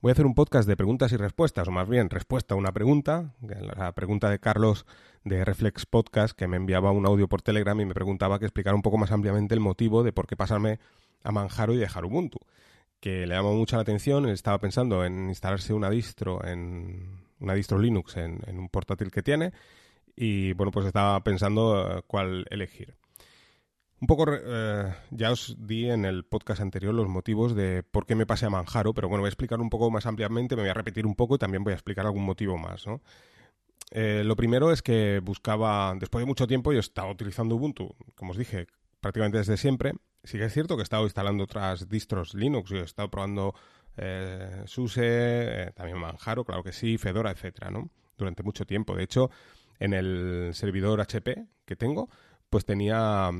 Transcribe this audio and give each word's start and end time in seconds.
Voy 0.00 0.10
a 0.10 0.12
hacer 0.12 0.26
un 0.26 0.34
podcast 0.34 0.68
de 0.68 0.76
preguntas 0.76 1.10
y 1.10 1.16
respuestas, 1.16 1.66
o 1.66 1.72
más 1.72 1.88
bien 1.88 2.08
respuesta 2.08 2.54
a 2.54 2.56
una 2.56 2.70
pregunta, 2.70 3.34
la 3.42 3.90
pregunta 3.92 4.30
de 4.30 4.38
Carlos 4.38 4.86
de 5.24 5.44
Reflex 5.44 5.86
Podcast, 5.86 6.38
que 6.38 6.46
me 6.46 6.56
enviaba 6.56 6.92
un 6.92 7.04
audio 7.04 7.26
por 7.26 7.42
Telegram 7.42 7.80
y 7.80 7.84
me 7.84 7.94
preguntaba 7.94 8.38
que 8.38 8.44
explicara 8.44 8.76
un 8.76 8.82
poco 8.82 8.96
más 8.96 9.10
ampliamente 9.10 9.54
el 9.54 9.60
motivo 9.60 10.04
de 10.04 10.12
por 10.12 10.28
qué 10.28 10.36
pasarme 10.36 10.78
a 11.24 11.32
Manjaro 11.32 11.74
y 11.74 11.78
dejar 11.78 12.04
Ubuntu. 12.04 12.38
Que 13.00 13.26
le 13.26 13.34
llamó 13.34 13.54
mucho 13.54 13.74
la 13.74 13.82
atención, 13.82 14.28
estaba 14.28 14.60
pensando 14.60 15.04
en 15.04 15.30
instalarse 15.30 15.74
una 15.74 15.90
distro 15.90 16.44
en 16.44 17.24
una 17.40 17.54
distro 17.54 17.80
Linux 17.80 18.16
en, 18.18 18.40
en 18.46 18.60
un 18.60 18.68
portátil 18.68 19.10
que 19.10 19.24
tiene 19.24 19.52
y 20.14 20.52
bueno, 20.52 20.70
pues 20.70 20.86
estaba 20.86 21.22
pensando 21.24 21.98
eh, 21.98 22.02
cuál 22.06 22.46
elegir. 22.50 22.94
Un 24.00 24.06
poco 24.06 24.26
eh, 24.32 24.94
ya 25.10 25.32
os 25.32 25.56
di 25.58 25.90
en 25.90 26.04
el 26.04 26.24
podcast 26.24 26.60
anterior 26.60 26.94
los 26.94 27.08
motivos 27.08 27.56
de 27.56 27.82
por 27.82 28.06
qué 28.06 28.14
me 28.14 28.26
pasé 28.26 28.46
a 28.46 28.50
Manjaro, 28.50 28.94
pero 28.94 29.08
bueno, 29.08 29.22
voy 29.22 29.26
a 29.26 29.30
explicar 29.30 29.60
un 29.60 29.70
poco 29.70 29.90
más 29.90 30.06
ampliamente, 30.06 30.54
me 30.54 30.62
voy 30.62 30.70
a 30.70 30.74
repetir 30.74 31.04
un 31.04 31.16
poco 31.16 31.34
y 31.34 31.38
también 31.38 31.64
voy 31.64 31.72
a 31.72 31.74
explicar 31.74 32.06
algún 32.06 32.24
motivo 32.24 32.56
más, 32.58 32.86
¿no? 32.86 33.00
Eh, 33.90 34.22
lo 34.24 34.36
primero 34.36 34.70
es 34.70 34.82
que 34.82 35.20
buscaba, 35.20 35.94
después 35.98 36.22
de 36.22 36.26
mucho 36.26 36.46
tiempo, 36.46 36.72
yo 36.72 36.78
estaba 36.78 37.10
utilizando 37.10 37.56
Ubuntu, 37.56 37.96
como 38.14 38.32
os 38.32 38.36
dije, 38.36 38.66
prácticamente 39.00 39.38
desde 39.38 39.56
siempre. 39.56 39.94
Sí 40.22 40.38
que 40.38 40.44
es 40.44 40.52
cierto 40.52 40.76
que 40.76 40.82
he 40.82 40.84
estado 40.84 41.04
instalando 41.04 41.44
otras 41.44 41.88
distros 41.88 42.34
Linux, 42.34 42.70
yo 42.70 42.78
he 42.78 42.84
estado 42.84 43.10
probando 43.10 43.54
eh, 43.96 44.62
SUSE, 44.66 45.72
también 45.74 45.98
Manjaro, 45.98 46.44
claro 46.44 46.62
que 46.62 46.72
sí, 46.72 46.98
Fedora, 46.98 47.32
etcétera, 47.32 47.70
¿no? 47.70 47.90
Durante 48.16 48.44
mucho 48.44 48.64
tiempo. 48.64 48.94
De 48.94 49.04
hecho, 49.04 49.30
en 49.80 49.92
el 49.92 50.50
servidor 50.52 51.00
HP 51.00 51.46
que 51.64 51.76
tengo, 51.76 52.08
pues 52.50 52.64
tenía 52.64 53.30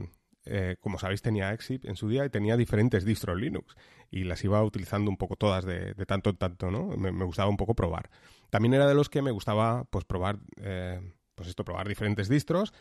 eh, 0.49 0.77
como 0.81 0.99
sabéis, 0.99 1.23
tenía 1.23 1.53
Exit 1.53 1.85
en 1.85 1.97
su 1.97 2.09
día 2.09 2.25
y 2.25 2.31
tenía 2.31 2.57
diferentes 2.57 3.05
distros 3.05 3.39
Linux 3.39 3.77
y 4.11 4.25
las 4.25 4.43
iba 4.45 4.63
utilizando 4.63 5.11
un 5.11 5.17
poco 5.17 5.37
todas 5.37 5.65
de, 5.65 5.95
tanto 6.07 6.31
en 6.31 6.37
tanto, 6.37 6.71
¿no? 6.71 6.89
Me, 6.97 7.25
gustaba 7.25 7.49
un 7.49 7.57
poco 7.57 7.75
probar. 7.75 8.11
También 8.51 8.75
era 8.75 8.87
de 8.87 8.95
los 8.95 9.09
que 9.09 9.23
me 9.23 9.31
gustaba, 9.31 9.85
pues, 9.91 10.05
probar, 10.05 10.39
eh, 10.63 11.01
pues 11.35 11.49
esto, 11.49 11.65
probar 11.65 11.87
diferentes 11.87 12.29
distros, 12.29 12.73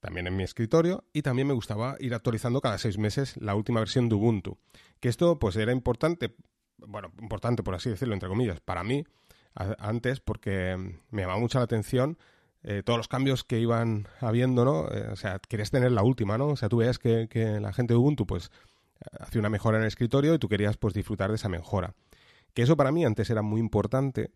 también 0.00 0.26
en 0.26 0.36
mi 0.36 0.42
escritorio, 0.42 1.04
y 1.12 1.22
también 1.22 1.46
me 1.46 1.54
gustaba 1.54 1.96
ir 2.00 2.14
actualizando 2.14 2.60
cada 2.60 2.78
seis 2.78 2.98
meses 2.98 3.36
la 3.36 3.54
última 3.54 3.80
versión 3.80 4.08
de 4.08 4.16
Ubuntu. 4.16 4.58
Que 4.98 5.08
esto, 5.08 5.38
pues, 5.38 5.56
era 5.56 5.72
importante, 5.72 6.34
bueno, 6.78 7.12
importante 7.20 7.62
por 7.62 7.74
así 7.74 7.90
decirlo, 7.90 8.14
entre 8.14 8.28
comillas, 8.28 8.60
para 8.60 8.82
mí, 8.82 9.04
antes, 9.54 10.20
porque 10.20 10.76
me 11.10 11.22
llamaba 11.22 11.40
mucho 11.40 11.58
la 11.58 11.64
atención 11.64 12.18
eh, 12.62 12.82
todos 12.84 12.98
los 12.98 13.08
cambios 13.08 13.44
que 13.44 13.58
iban 13.58 14.06
habiendo, 14.20 14.64
¿no? 14.64 14.88
Eh, 14.90 15.08
o 15.10 15.16
sea, 15.16 15.38
querías 15.38 15.70
tener 15.70 15.92
la 15.92 16.02
última, 16.02 16.36
¿no? 16.36 16.48
O 16.48 16.56
sea, 16.56 16.68
tú 16.68 16.78
veías 16.78 16.98
que, 16.98 17.26
la 17.60 17.72
gente 17.72 17.94
de 17.94 17.98
Ubuntu, 17.98 18.26
pues, 18.26 18.50
hacía 19.18 19.40
una 19.40 19.48
mejora 19.48 19.78
en 19.78 19.82
el 19.82 19.88
escritorio 19.88 20.34
y 20.34 20.38
tú 20.38 20.48
querías, 20.48 20.76
pues, 20.76 20.92
disfrutar 20.94 21.30
de 21.30 21.36
esa 21.36 21.48
mejora. 21.48 21.94
Que 22.52 22.62
eso 22.62 22.76
para 22.76 22.92
mí 22.92 23.04
antes 23.04 23.30
era 23.30 23.42
muy 23.42 23.60
importante, 23.60 24.30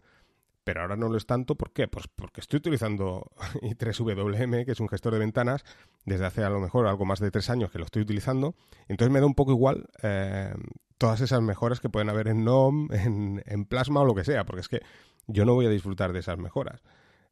pero 0.65 0.81
ahora 0.81 0.97
no 0.97 1.09
lo 1.09 1.19
es 1.19 1.27
tanto. 1.27 1.57
¿Por 1.57 1.73
qué? 1.73 1.89
Pues 1.89 2.09
porque 2.09 2.41
estoy 2.41 2.59
utilizando 2.59 3.31
i3WM, 3.63 4.65
que 4.65 4.73
es 4.73 4.81
un 4.81 4.89
gestor 4.89 5.13
de 5.13 5.19
ventanas, 5.19 5.65
desde 6.07 6.25
hace 6.25 6.43
a 6.43 6.51
lo 6.51 6.61
mejor 6.61 6.87
algo 6.87 7.05
más 7.05 7.21
de 7.21 7.31
tres 7.31 7.51
años 7.51 7.71
que 7.71 7.79
lo 7.79 7.85
estoy 7.85 8.03
utilizando. 8.03 8.55
Entonces 8.89 9.13
me 9.13 9.21
da 9.21 9.27
un 9.27 9.35
poco 9.35 9.53
igual 9.53 9.87
eh, 10.03 10.55
todas 10.97 11.21
esas 11.21 11.43
mejoras 11.43 11.81
que 11.81 11.91
pueden 11.91 12.09
haber 12.09 12.29
en 12.29 12.45
NOM, 12.45 12.91
en, 12.93 13.43
en 13.45 13.65
Plasma 13.67 14.01
o 14.01 14.05
lo 14.07 14.15
que 14.15 14.25
sea, 14.25 14.45
porque 14.45 14.63
es 14.63 14.69
que 14.69 14.81
yo 15.27 15.45
no 15.45 15.55
voy 15.55 15.67
a 15.67 15.71
disfrutar 15.71 16.15
de 16.15 16.21
esas 16.21 16.39
mejoras. 16.39 16.83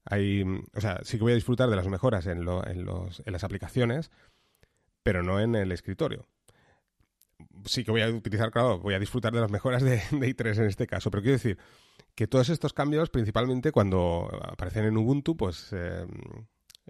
Hay, 0.05 0.45
o 0.75 0.81
sea, 0.81 1.01
sí 1.05 1.17
que 1.17 1.23
voy 1.23 1.33
a 1.33 1.37
disfrutar 1.37 1.71
de 1.71 1.77
las 1.77 1.89
mejoras 1.89 2.27
en, 2.27 2.39
en, 2.39 2.85
los, 2.85 3.23
en 3.25 3.33
las 3.33 3.45
aplicaciones, 3.45 4.11
pero 5.03 5.23
no 5.23 5.41
en 5.41 5.55
el 5.55 5.73
escritorio. 5.73 6.27
Sí 7.65 7.85
que 7.85 7.91
voy 7.91 8.03
a 8.03 8.09
utilizar, 8.09 8.51
claro, 8.51 8.79
voy 8.79 8.95
a 8.95 8.99
disfrutar 8.99 9.33
de 9.33 9.41
las 9.41 9.51
mejoras 9.51 9.83
de, 9.83 10.01
i3 10.11 10.59
en 10.59 10.67
este 10.67 10.87
caso, 10.87 11.11
pero 11.11 11.23
quiero 11.23 11.37
decir 11.37 11.59
que 12.15 12.27
todos 12.27 12.49
estos 12.49 12.73
cambios, 12.73 13.11
principalmente 13.11 13.73
cuando 13.73 14.29
aparecen 14.43 14.85
en 14.85 14.97
Ubuntu, 14.97 15.37
pues 15.37 15.69
eh, 15.73 16.07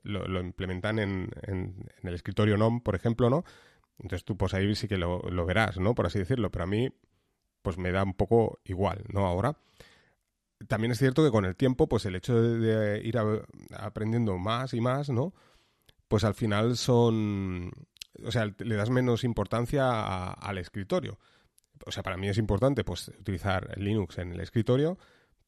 lo, 0.03 0.41
implementan 0.41 0.99
en, 0.99 1.31
en, 1.43 1.89
el 2.03 2.15
escritorio 2.15 2.57
NOM, 2.57 2.81
por 2.81 2.95
ejemplo, 2.95 3.31
¿no? 3.31 3.45
Entonces 3.99 4.25
tú 4.25 4.37
pues 4.37 4.55
ahí 4.55 4.75
sí 4.75 4.89
que 4.89 4.97
lo, 4.97 5.21
lo 5.31 5.47
verás, 5.47 5.79
¿no? 5.79 5.95
Por 5.95 6.07
así 6.07 6.19
decirlo, 6.19 6.51
pero 6.51 6.65
a 6.65 6.67
mí 6.67 6.91
pues 7.63 7.79
me 7.79 7.93
da 7.93 8.03
un 8.03 8.15
poco 8.15 8.59
igual, 8.65 9.05
¿no? 9.13 9.27
Ahora 9.27 9.57
también 10.69 10.93
es 10.93 10.99
cierto 10.99 11.25
que 11.25 11.31
con 11.31 11.45
el 11.45 11.57
tiempo, 11.57 11.89
pues 11.89 12.07
el 12.07 12.17
hecho 12.17 12.41
de, 12.41 13.01
ir 13.05 13.19
aprendiendo 13.77 14.39
más 14.39 14.75
y 14.75 14.81
más, 14.81 15.11
¿no? 15.11 15.33
Pues 16.09 16.25
al 16.25 16.35
final 16.35 16.77
son. 16.77 17.71
O 18.25 18.31
sea, 18.31 18.53
le 18.59 18.77
das 18.77 18.91
menos 18.91 19.25
importancia 19.25 20.33
al 20.33 20.59
escritorio. 20.59 21.19
O 21.87 21.91
sea, 21.91 22.03
para 22.03 22.17
mí 22.17 22.29
es 22.29 22.39
importante, 22.39 22.85
pues, 22.85 23.09
utilizar 23.09 23.77
Linux 23.79 24.19
en 24.19 24.33
el 24.33 24.41
escritorio, 24.41 24.99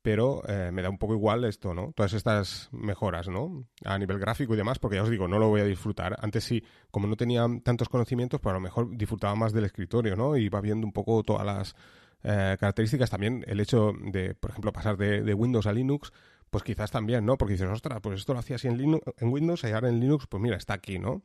pero 0.02 0.42
eh, 0.48 0.70
me 0.72 0.82
da 0.82 0.90
un 0.90 0.98
poco 0.98 1.14
igual 1.14 1.44
esto, 1.44 1.72
¿no? 1.74 1.92
Todas 1.94 2.12
estas 2.12 2.68
mejoras, 2.72 3.28
¿no? 3.28 3.66
A 3.84 3.98
nivel 3.98 4.18
gráfico 4.18 4.54
y 4.54 4.56
demás, 4.56 4.78
porque 4.78 4.96
ya 4.96 5.02
os 5.02 5.10
digo, 5.10 5.28
no 5.28 5.38
lo 5.38 5.48
voy 5.48 5.60
a 5.60 5.64
disfrutar. 5.64 6.16
Antes 6.20 6.44
sí, 6.44 6.62
como 6.90 7.06
no 7.06 7.16
tenía 7.16 7.46
tantos 7.62 7.88
conocimientos, 7.88 8.40
pues 8.40 8.50
a 8.50 8.54
lo 8.54 8.60
mejor 8.60 8.96
disfrutaba 8.96 9.34
más 9.34 9.52
del 9.52 9.64
escritorio, 9.64 10.16
¿no? 10.16 10.36
Y 10.36 10.44
iba 10.44 10.60
viendo 10.60 10.86
un 10.86 10.92
poco 10.92 11.22
todas 11.22 11.46
las 11.46 11.76
eh, 12.24 12.56
características, 12.58 13.10
también 13.10 13.44
el 13.46 13.60
hecho 13.60 13.92
de, 14.00 14.34
por 14.34 14.50
ejemplo, 14.50 14.72
pasar 14.72 14.96
de, 14.96 15.34
Windows 15.34 15.66
a 15.66 15.72
Linux, 15.72 16.10
pues 16.50 16.64
quizás 16.64 16.90
también, 16.90 17.26
¿no? 17.26 17.36
Porque 17.36 17.52
dices, 17.52 17.68
ostras, 17.68 18.00
pues 18.02 18.20
esto 18.20 18.32
lo 18.32 18.38
hacía 18.38 18.56
así 18.56 18.66
en, 18.66 18.80
en 18.80 19.28
Windows 19.28 19.62
y 19.64 19.72
ahora 19.72 19.90
en 19.90 20.00
Linux, 20.00 20.26
pues 20.26 20.42
mira, 20.42 20.56
está 20.56 20.74
aquí, 20.74 20.98
¿no? 20.98 21.22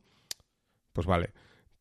Pues 0.92 1.06
vale. 1.06 1.32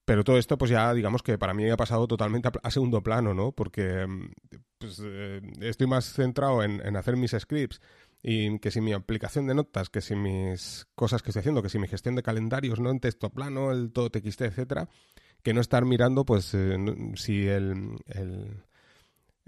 Pero 0.05 0.23
todo 0.23 0.37
esto, 0.37 0.57
pues 0.57 0.71
ya, 0.71 0.93
digamos 0.93 1.21
que 1.21 1.37
para 1.37 1.53
mí 1.53 1.69
ha 1.69 1.77
pasado 1.77 2.07
totalmente 2.07 2.49
a, 2.63 2.71
segundo 2.71 3.03
plano, 3.03 3.33
¿no? 3.33 3.51
Porque 3.51 4.07
mm, 4.07 4.31
pues, 4.77 5.01
eh, 5.03 5.41
estoy 5.59 5.87
más 5.87 6.13
centrado 6.13 6.63
en, 6.63 6.95
hacer 6.95 7.17
mis 7.17 7.35
scripts 7.37 7.81
y 8.23 8.57
que 8.59 8.71
si 8.71 8.79
mi 8.81 8.93
aplicación 8.93 9.47
de 9.47 9.53
notas, 9.55 9.89
que 9.89 10.01
si 10.01 10.15
mis 10.15 10.87
cosas 10.95 11.21
que 11.21 11.31
estoy 11.31 11.41
haciendo, 11.41 11.61
que 11.61 11.69
si 11.69 11.77
mi 11.77 11.87
gestión 11.87 12.15
de 12.15 12.23
calendarios, 12.23 12.79
¿no? 12.79 12.89
En 12.89 12.99
texto 13.01 13.29
plano, 13.31 13.71
el 13.71 13.91
todo 13.91 14.09
TXT, 14.09 14.41
etcétera, 14.41 14.89
que 15.43 15.53
no 15.53 15.61
estar 15.61 15.85
mirando, 15.85 16.25
pues, 16.25 16.53
eh, 16.53 16.77
si 17.15 17.47
el 17.47 17.99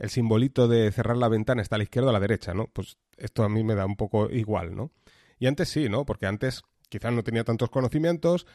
simbolito 0.10 0.68
de 0.68 0.92
cerrar 0.92 1.18
la 1.18 1.30
ventana 1.30 1.62
está 1.62 1.76
a 1.76 1.78
la 1.78 1.84
izquierda 1.84 2.08
o 2.08 2.10
a 2.10 2.14
la 2.14 2.20
derecha, 2.20 2.54
¿no? 2.54 2.68
Pues 2.68 2.98
esto 3.18 3.44
a 3.44 3.50
mí 3.50 3.64
me 3.64 3.76
da 3.76 3.86
un 3.86 3.96
poco 3.96 4.30
igual, 4.30 4.76
¿no? 4.76 4.92
Y 5.40 5.48
antes 5.48 5.70
sí, 5.70 5.90
¿no? 5.90 6.06
Porque 6.06 6.26
antes 6.26 6.64
quizás 6.90 7.14
no 7.14 7.24
tenía 7.24 7.44
tantos 7.44 7.70
conocimientos, 7.70 8.46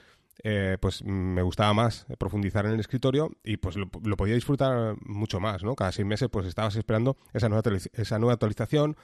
eh, 0.43 0.77
pues 0.81 1.03
me 1.03 1.43
gustaba 1.43 1.73
más 1.73 2.07
profundizar 2.19 2.67
en 2.67 2.73
el 2.73 2.81
escritorio 2.81 3.31
y 3.43 3.57
pues 3.57 3.77
lo, 3.77 3.89
podía 3.89 4.35
disfrutar 4.35 4.97
mucho 5.05 5.41
más, 5.41 5.63
¿no? 5.63 5.75
Cada 5.75 5.93
seis 5.93 6.07
meses 6.07 6.29
pues 6.31 6.47
estabas 6.47 6.77
esperando 6.77 7.17
esa 7.33 7.49
nueva, 7.49 7.63
esa 7.93 8.19
nueva 8.19 8.35
actualización 8.35 8.97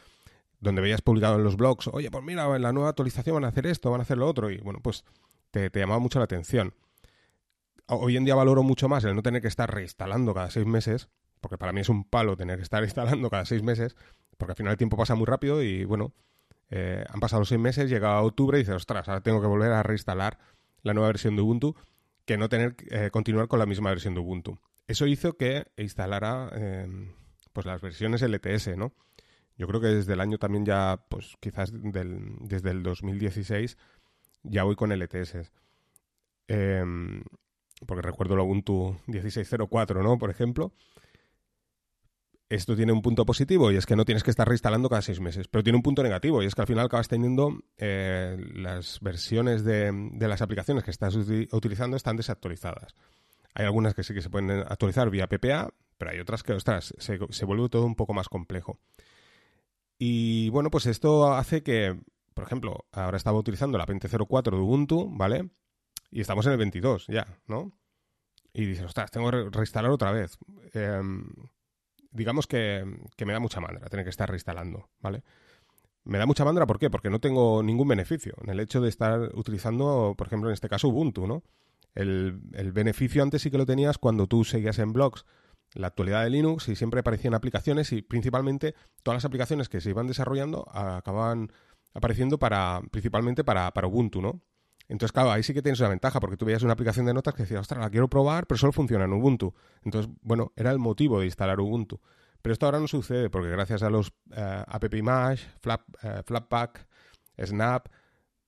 donde 0.61 0.83
veías 0.83 1.01
publicado 1.01 1.37
en 1.37 1.45
los 1.45 1.57
blogs, 1.57 1.89
oye, 1.89 2.11
pues 2.11 2.23
mira, 2.23 2.55
en 2.55 2.63
la 2.63 2.73
nueva 2.73 2.91
actualización 2.91 3.35
van 3.35 3.45
a 3.45 3.49
hacer 3.49 3.67
esto, 3.67 3.91
van 3.91 4.01
a 4.01 4.03
hacer 4.03 4.19
lo 4.19 4.29
otro 4.29 4.51
y 4.51 4.59
bueno, 4.59 4.81
pues 4.83 5.05
te, 5.51 5.71
te 5.71 5.81
llamaba 5.81 5.99
mucho 5.99 6.19
la 6.19 6.27
atención. 6.27 6.75
Hoy 7.87 8.17
en 8.17 8.25
día 8.25 8.35
valoro 8.35 8.63
mucho 8.63 8.89
más 8.89 9.03
el 9.05 9.17
no 9.17 9.23
tener 9.23 9.43
que 9.43 9.49
estar 9.49 9.73
reinstalando 9.73 10.35
cada 10.35 10.51
seis 10.51 10.67
meses 10.67 11.09
porque 11.43 11.59
para 11.59 11.73
mí 11.73 11.83
es 11.83 11.91
un 11.91 12.05
palo 12.05 12.37
tener 12.37 12.57
que 12.57 12.63
estar 12.63 12.83
instalando 12.85 13.29
cada 13.29 13.45
seis 13.45 13.63
meses, 13.63 13.95
porque 14.39 14.53
al 14.53 14.57
final 14.57 14.71
el 14.71 14.79
tiempo 14.79 14.97
pasa 14.97 15.15
muy 15.15 15.27
rápido 15.27 15.63
y 15.63 15.85
bueno, 15.85 16.15
eh, 16.71 17.05
han 17.11 17.21
pasado 17.21 17.45
seis 17.45 17.61
meses, 17.61 17.91
llega 17.91 18.23
octubre 18.23 18.57
y 18.59 18.63
dices, 18.63 18.77
ostras, 18.77 19.07
ahora 19.09 19.21
tengo 19.21 19.43
que 19.43 19.47
volver 19.47 19.73
a 19.73 19.83
reinstalar 19.83 20.39
la 20.83 20.95
nueva 20.95 21.09
versión 21.09 21.37
de 21.37 21.43
Ubuntu 21.43 21.77
que 22.25 22.39
no 22.39 22.49
tener 22.49 22.77
eh, 22.91 23.11
continuar 23.11 23.49
con 23.49 23.59
la 23.59 23.67
misma 23.67 23.91
versión 23.91 24.15
de 24.15 24.21
Ubuntu. 24.21 24.59
Eso 24.87 25.07
hizo 25.07 25.37
que 25.37 25.67
instalara 25.77 26.49
em, 26.55 27.13
pues 27.53 27.67
las 27.67 27.83
versiones 27.83 28.23
LTS, 28.23 28.77
¿no? 28.77 28.95
Yo 29.57 29.67
creo 29.67 29.81
que 29.81 29.89
desde 29.89 30.15
el 30.15 30.21
año 30.21 30.39
también 30.39 30.65
ya, 30.65 31.05
pues 31.09 31.37
quizás 31.41 31.73
desde 31.73 32.71
el 32.71 32.83
2016 32.83 33.77
ya 34.45 34.65
voy 34.65 34.77
con 34.77 34.93
LTS. 34.93 35.53
Em, 36.49 37.23
porque 37.87 38.03
recuerdo 38.03 38.35
el 38.35 38.41
Ubuntu 38.41 38.97
16.04, 39.07 40.03
¿no? 40.03 40.19
Por 40.19 40.31
ejemplo. 40.31 40.73
Esto 42.53 42.77
tiene 42.77 42.93
un 42.93 43.01
punto 43.01 43.25
positivo 43.25 43.73
y 43.73 43.77
es 43.77 43.87
que 43.87 43.97
no 43.97 44.05
tienes 44.05 44.23
que 44.23 44.31
estar 44.31 44.47
reinstalando 44.47 44.91
cada 44.91 45.01
seis 45.01 45.21
meses, 45.21 45.49
pero 45.49 45.65
tiene 45.65 45.79
un 45.79 45.83
punto 45.83 46.03
negativo 46.03 46.43
y 46.43 46.47
es 46.47 46.55
que 46.55 46.61
al 46.61 46.67
final 46.67 46.85
acabas 46.85 47.09
teniendo 47.09 47.63
eh, 47.79 48.37
las 48.53 49.01
versiones 49.01 49.65
de, 49.65 49.91
las 50.19 50.43
aplicaciones 50.43 50.85
que 50.85 50.91
estás 50.91 51.17
utilizando 51.17 51.97
están 51.97 52.19
desactualizadas. 52.19 52.95
Hay 53.55 53.65
algunas 53.65 53.95
que 53.95 54.03
sí 54.03 54.13
que 54.13 54.21
se 54.21 54.29
pueden 54.29 54.51
actualizar 54.51 55.09
vía 55.09 55.29
PPA, 55.29 55.73
pero 55.97 56.11
hay 56.11 56.21
otras 56.21 56.43
que, 56.43 56.53
ostras, 56.53 56.93
se, 56.99 57.19
se 57.31 57.45
vuelve 57.47 57.71
todo 57.71 57.87
un 57.87 57.95
poco 57.95 58.13
más 58.13 58.29
complejo. 58.29 58.79
Y 59.97 60.51
bueno, 60.51 60.71
pues 60.71 60.85
esto 60.85 61.33
hace 61.33 61.63
que, 61.63 61.99
por 62.35 62.45
ejemplo, 62.45 62.85
ahora 62.93 63.17
estaba 63.17 63.39
utilizando 63.39 63.79
la 63.79 63.87
20.04 63.87 64.51
de 64.51 64.57
Ubuntu, 64.59 65.09
¿vale? 65.11 65.49
Y 66.11 66.21
estamos 66.21 66.45
en 66.45 66.53
el 66.53 66.59
22 66.59 67.07
ya, 67.07 67.27
¿no? 67.47 67.73
Y 68.53 68.67
dices, 68.67 68.85
ostras, 68.85 69.11
tengo 69.11 69.31
que 69.31 69.49
reinstalar 69.51 69.91
otra 69.91 70.13
vez. 70.13 70.37
Eh, 70.75 71.01
digamos 72.13 72.47
que, 72.47 72.85
me 73.25 73.33
da 73.33 73.41
mucha 73.41 73.61
mandra 73.61 73.89
tener 73.89 74.05
que 74.05 74.11
estar 74.11 74.29
reinstalando, 74.29 74.89
¿vale? 75.01 75.23
Me 76.05 76.19
da 76.19 76.27
mucha 76.27 76.45
mandra, 76.45 76.67
¿por 76.67 76.79
qué? 76.79 76.91
Porque 76.91 77.11
no 77.11 77.21
tengo 77.21 77.63
ningún 77.63 77.89
beneficio 77.89 78.35
en 78.43 78.51
el 78.51 78.61
hecho 78.61 78.81
de 78.81 78.89
estar 78.89 79.31
utilizando, 79.35 80.15
por 80.17 80.27
ejemplo, 80.27 80.51
en 80.51 80.55
este 80.55 80.69
caso 80.69 80.89
Ubuntu, 80.89 81.27
¿no? 81.27 81.43
El, 81.95 82.41
beneficio 82.73 83.23
antes 83.23 83.43
sí 83.43 83.51
que 83.51 83.59
lo 83.59 83.67
tenías 83.67 83.99
cuando 83.99 84.27
tú 84.27 84.45
seguías 84.45 84.79
en 84.79 84.93
blogs 84.93 85.27
la 85.75 85.89
actualidad 85.89 86.25
de 86.25 86.31
Linux 86.31 86.69
y 86.69 86.77
siempre 86.77 87.01
aparecían 87.01 87.35
aplicaciones 87.35 87.93
y 87.93 88.03
principalmente 88.03 88.75
todas 89.03 89.17
las 89.17 89.25
aplicaciones 89.25 89.69
que 89.69 89.81
se 89.81 89.91
iban 89.91 90.07
desarrollando 90.07 90.69
acababan 90.71 91.53
apareciendo 91.95 92.39
para 92.39 92.81
principalmente 92.91 93.45
para, 93.45 93.71
para 93.73 93.87
Ubuntu, 93.87 94.21
¿no? 94.21 94.43
Entonces, 94.89 95.13
claro, 95.13 95.31
ahí 95.31 95.43
sí 95.43 95.55
que 95.55 95.63
tienes 95.63 95.81
una 95.81 95.89
ventaja, 95.89 96.21
porque 96.21 96.37
tú 96.37 96.45
veías 96.45 96.63
una 96.63 96.73
aplicación 96.73 97.07
de 97.07 97.15
notas 97.15 97.35
que 97.35 97.43
decía, 97.43 97.61
ostras, 97.61 97.81
la 97.81 97.91
quiero 97.91 98.09
probar, 98.09 98.47
pero 98.47 98.59
solo 98.59 98.73
funciona 98.73 99.05
en 99.05 99.13
Ubuntu. 99.13 99.55
Entonces, 99.85 100.11
bueno, 100.23 100.53
era 100.57 100.71
el 100.71 100.79
motivo 100.79 101.21
de 101.21 101.27
instalar 101.27 101.61
Ubuntu. 101.61 102.01
Pero 102.43 102.53
esto 102.53 102.67
ahora 102.67 102.81
no 102.81 102.89
sucede, 102.89 103.31
porque 103.31 103.51
gracias 103.51 103.83
a 103.83 103.91
los 103.91 104.09
uh, 104.09 104.65
app-image, 104.67 105.47
Flap, 105.61 105.83
uh, 106.03 106.23
Flatpak, 106.25 106.87
Snap, 107.41 107.89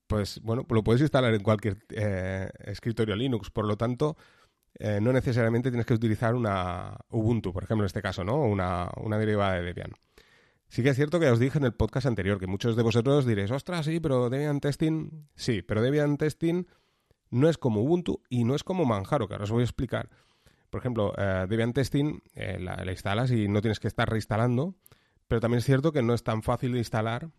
pues 0.07 0.41
bueno, 0.43 0.67
lo 0.69 0.85
puedes 0.85 1.01
instalar 1.01 1.35
en 1.35 1.43
cualquier 1.43 1.79
eh, 1.91 2.51
escritorio 2.65 3.17
Linux. 3.17 3.51
Por 3.51 3.67
lo 3.67 3.77
tanto, 3.77 4.17
eh, 4.79 4.99
no 5.01 5.13
necesariamente 5.13 5.71
tienes 5.71 5.87
que 5.87 5.95
utilizar 5.95 6.35
una 6.35 6.97
Ubuntu, 7.11 7.53
por 7.53 7.65
ejemplo, 7.65 7.85
en 7.85 7.87
este 7.87 8.03
caso, 8.03 8.25
¿no? 8.25 8.37
Una, 8.43 8.91
una 8.97 9.19
derivada 9.19 9.55
de 9.55 9.63
Debian. 9.63 9.93
Sí 10.75 10.82
que 10.82 10.88
es 10.88 10.97
cierto 10.97 11.21
que 11.21 11.29
os 11.29 11.38
dije 11.38 11.56
en 11.56 11.67
el 11.67 11.73
podcast 11.73 12.05
anterior 12.05 12.41
que 12.41 12.49
muchos 12.49 12.75
de 12.75 12.82
vosotros 12.82 13.25
diréis, 13.26 13.53
ostras, 13.53 13.87
sí, 13.87 14.00
pero 14.00 14.29
Debian 14.29 14.59
Testing, 14.59 15.29
sí, 15.37 15.62
pero 15.62 15.81
Debian 15.81 16.17
Testing 16.17 16.67
no 17.31 17.49
es 17.49 17.59
como 17.59 17.81
Ubuntu 17.81 18.25
y 18.29 18.43
no 18.43 18.56
es 18.56 18.65
como 18.65 18.85
Manjaro, 18.85 19.29
que 19.29 19.35
ahora 19.35 19.44
os 19.44 19.53
voy 19.53 19.61
a 19.61 19.67
explicar. 19.67 20.11
Por 20.71 20.81
ejemplo, 20.81 21.12
eh, 21.17 21.47
Debian 21.49 21.75
Testing 21.75 22.21
eh, 22.35 22.59
la, 22.59 22.91
instalas 22.91 23.31
y 23.31 23.47
no 23.47 23.61
tienes 23.61 23.79
que 23.79 23.87
estar 23.87 24.11
reinstalando, 24.11 24.75
pero 25.29 25.41
también 25.41 25.59
es 25.59 25.65
cierto 25.65 25.93
que 25.93 26.03
no 26.03 26.12
es 26.12 26.25
tan 26.25 26.43
fácil 26.43 26.73
de 26.73 26.79
instalar. 26.79 27.31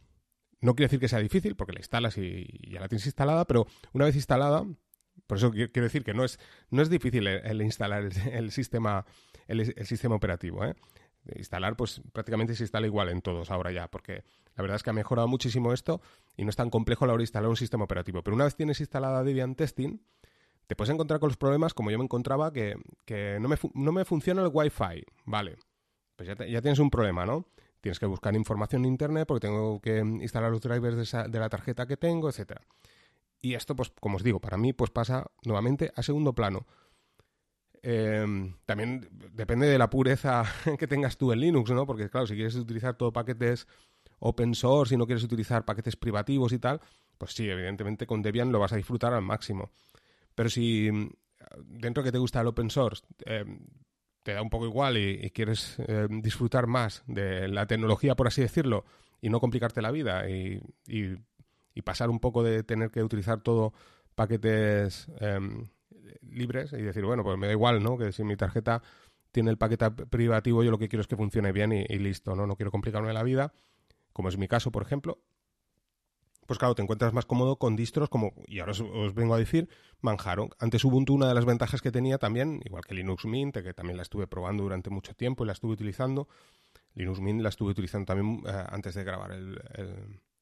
No 0.61 0.73
quiere 0.73 0.85
decir 0.85 1.01
que 1.01 1.09
sea 1.09 1.19
difícil, 1.19 1.57
porque 1.57 1.73
la 1.73 1.79
instalas 1.79 2.17
y, 2.17 2.47
ya 2.71 2.79
la 2.79 2.87
tienes 2.87 3.05
instalada, 3.05 3.43
pero 3.43 3.67
una 3.91 4.05
vez 4.05 4.15
instalada, 4.15 4.63
por 5.27 5.39
eso 5.39 5.51
quiero 5.51 5.83
decir 5.83 6.05
que 6.05 6.13
no 6.13 6.23
es, 6.23 6.39
no 6.69 6.81
es 6.81 6.89
difícil 6.89 7.27
el, 7.27 7.61
instalar 7.61 8.07
el, 8.31 8.51
sistema, 8.51 9.05
el, 9.45 9.85
sistema 9.85 10.15
operativo. 10.15 10.63
¿eh? 10.63 10.73
Instalar, 11.35 11.75
pues 11.75 12.01
prácticamente 12.13 12.55
se 12.55 12.63
instala 12.63 12.87
igual 12.87 13.09
en 13.09 13.21
todos 13.21 13.51
ahora 13.51 13.71
ya, 13.71 13.87
porque 13.89 14.23
la 14.55 14.61
verdad 14.61 14.75
es 14.75 14.83
que 14.83 14.89
ha 14.89 14.93
mejorado 14.93 15.27
muchísimo 15.27 15.73
esto 15.73 16.01
y 16.37 16.43
no 16.43 16.49
es 16.49 16.55
tan 16.55 16.69
complejo 16.69 17.05
a 17.05 17.07
la 17.07 17.13
hora 17.13 17.19
de 17.19 17.25
instalar 17.25 17.49
un 17.49 17.57
sistema 17.57 17.83
operativo. 17.83 18.21
Pero 18.23 18.35
una 18.35 18.45
vez 18.45 18.55
tienes 18.55 18.79
instalada 18.79 19.23
Debian 19.23 19.55
Testing, 19.55 19.99
te 20.67 20.75
puedes 20.75 20.93
encontrar 20.93 21.19
con 21.19 21.29
los 21.29 21.37
problemas 21.37 21.73
como 21.73 21.91
yo 21.91 21.97
me 21.97 22.03
encontraba 22.03 22.51
que, 22.51 22.75
no, 23.39 23.47
me 23.47 23.57
no, 23.73 23.91
me 23.91 24.05
funciona 24.05 24.41
el 24.41 24.49
Wi-Fi. 24.51 25.03
Vale, 25.25 25.57
pues 26.15 26.27
ya, 26.27 26.35
ya, 26.45 26.61
tienes 26.61 26.79
un 26.79 26.89
problema, 26.89 27.25
¿no? 27.25 27.47
Tienes 27.81 27.99
que 27.99 28.05
buscar 28.05 28.35
información 28.35 28.83
en 28.83 28.91
Internet 28.91 29.27
porque 29.27 29.47
tengo 29.47 29.79
que 29.79 29.99
instalar 29.99 30.51
los 30.51 30.61
drivers 30.61 31.11
de, 31.11 31.29
de 31.29 31.39
la 31.39 31.49
tarjeta 31.49 31.85
que 31.85 31.97
tengo, 31.97 32.29
etcétera. 32.29 32.61
Y 33.41 33.53
esto, 33.53 33.75
pues, 33.75 33.91
como 33.99 34.15
os 34.15 34.23
digo, 34.23 34.39
para 34.39 34.57
mí, 34.57 34.73
pues 34.73 34.89
pasa 34.89 35.27
nuevamente 35.43 35.91
a 35.95 36.01
segundo 36.01 36.33
plano. 36.33 36.65
Em, 37.87 38.55
también 38.65 39.07
depende 39.33 39.67
de 39.67 39.77
la 39.77 39.91
pureza 39.91 40.43
que 40.79 40.87
tengas 40.87 41.17
tú 41.17 41.31
en 41.31 41.39
Linux, 41.39 41.69
¿no? 41.69 41.85
Porque, 41.85 42.09
claro, 42.09 42.25
si 42.25 42.33
quieres 42.33 42.55
utilizar 42.55 42.97
todo 42.97 43.13
paquetes 43.13 43.67
open 44.17 44.55
source 44.55 44.95
y 44.95 44.97
no 44.97 45.05
quieres 45.05 45.23
utilizar 45.23 45.65
paquetes 45.65 45.95
privativos 45.95 46.51
y 46.51 46.57
tal, 46.57 46.81
pues 47.19 47.33
sí, 47.33 47.47
evidentemente 47.47 48.07
con 48.07 48.23
Debian 48.23 48.51
lo 48.51 48.57
vas 48.57 48.73
a 48.73 48.77
disfrutar 48.77 49.13
al 49.13 49.21
máximo. 49.21 49.69
Pero 50.33 50.49
si 50.49 50.91
mm, 50.91 51.09
dentro 51.63 52.03
que 52.03 52.11
te 52.11 52.17
gusta 52.17 52.41
el 52.41 52.47
open 52.47 52.71
source 52.71 53.03
em, 53.23 53.59
te 54.23 54.33
da 54.33 54.41
un 54.41 54.49
poco 54.49 54.65
igual 54.65 54.97
y, 54.97 55.29
quieres 55.29 55.77
em, 55.87 56.23
disfrutar 56.23 56.65
más 56.65 57.03
de 57.05 57.47
la 57.47 57.67
tecnología, 57.67 58.15
por 58.15 58.25
así 58.25 58.41
decirlo, 58.41 58.85
y 59.21 59.29
no 59.29 59.39
complicarte 59.39 59.83
la 59.83 59.91
vida 59.91 60.27
y, 60.27 60.59
pasar 61.83 62.09
un 62.09 62.19
poco 62.19 62.41
de 62.41 62.63
tener 62.63 62.89
que 62.89 63.03
utilizar 63.03 63.41
todo 63.41 63.73
paquetes 64.15 65.07
libres 66.31 66.73
y 66.73 66.81
decir, 66.81 67.03
bueno, 67.05 67.23
pues 67.23 67.37
me 67.37 67.47
da 67.47 67.53
igual, 67.53 67.83
¿no? 67.83 67.97
Que 67.97 68.11
si 68.11 68.23
mi 68.23 68.35
tarjeta 68.35 68.81
tiene 69.31 69.51
el 69.51 69.57
paquete 69.57 69.91
privativo, 69.91 70.63
yo 70.63 70.71
lo 70.71 70.77
que 70.77 70.87
quiero 70.87 71.01
es 71.01 71.07
que 71.07 71.17
funcione 71.17 71.51
bien 71.51 71.73
y, 71.73 71.99
listo, 71.99 72.35
¿no? 72.35 72.47
No 72.47 72.55
quiero 72.55 72.71
complicarme 72.71 73.11
la 73.13 73.23
vida, 73.23 73.53
como 74.13 74.29
es 74.29 74.37
mi 74.37 74.47
caso, 74.47 74.71
por 74.71 74.83
ejemplo. 74.83 75.19
Pues 76.45 76.59
claro, 76.59 76.75
te 76.75 76.83
encuentras 76.83 77.11
más 77.11 77.25
cómodo 77.25 77.57
con 77.57 77.75
distros 77.75 78.07
como, 78.07 78.33
y 78.47 78.59
ahora 78.59 78.71
os, 78.71 79.13
vengo 79.13 79.33
a 79.33 79.37
decir, 79.39 79.67
Manjaro. 79.99 80.49
Antes 80.59 80.85
Ubuntu, 80.85 81.15
una 81.15 81.27
de 81.27 81.33
las 81.33 81.45
ventajas 81.45 81.81
que 81.81 81.91
tenía 81.91 82.17
también, 82.17 82.61
igual 82.63 82.83
que 82.85 82.93
Linux 82.93 83.25
Mint, 83.25 83.57
que 83.57 83.73
también 83.73 83.97
la 83.97 84.03
estuve 84.03 84.27
probando 84.27 84.63
durante 84.63 84.89
mucho 84.89 85.15
tiempo 85.15 85.43
y 85.43 85.47
la 85.47 85.53
estuve 85.53 85.73
utilizando. 85.73 86.29
Linux 86.93 87.19
Mint 87.19 87.41
la 87.41 87.49
estuve 87.49 87.71
utilizando 87.71 88.05
también 88.05 88.43
eh, 88.47 88.63
antes 88.69 88.93
de 88.93 89.03
grabar 89.03 89.31
el, 89.31 89.59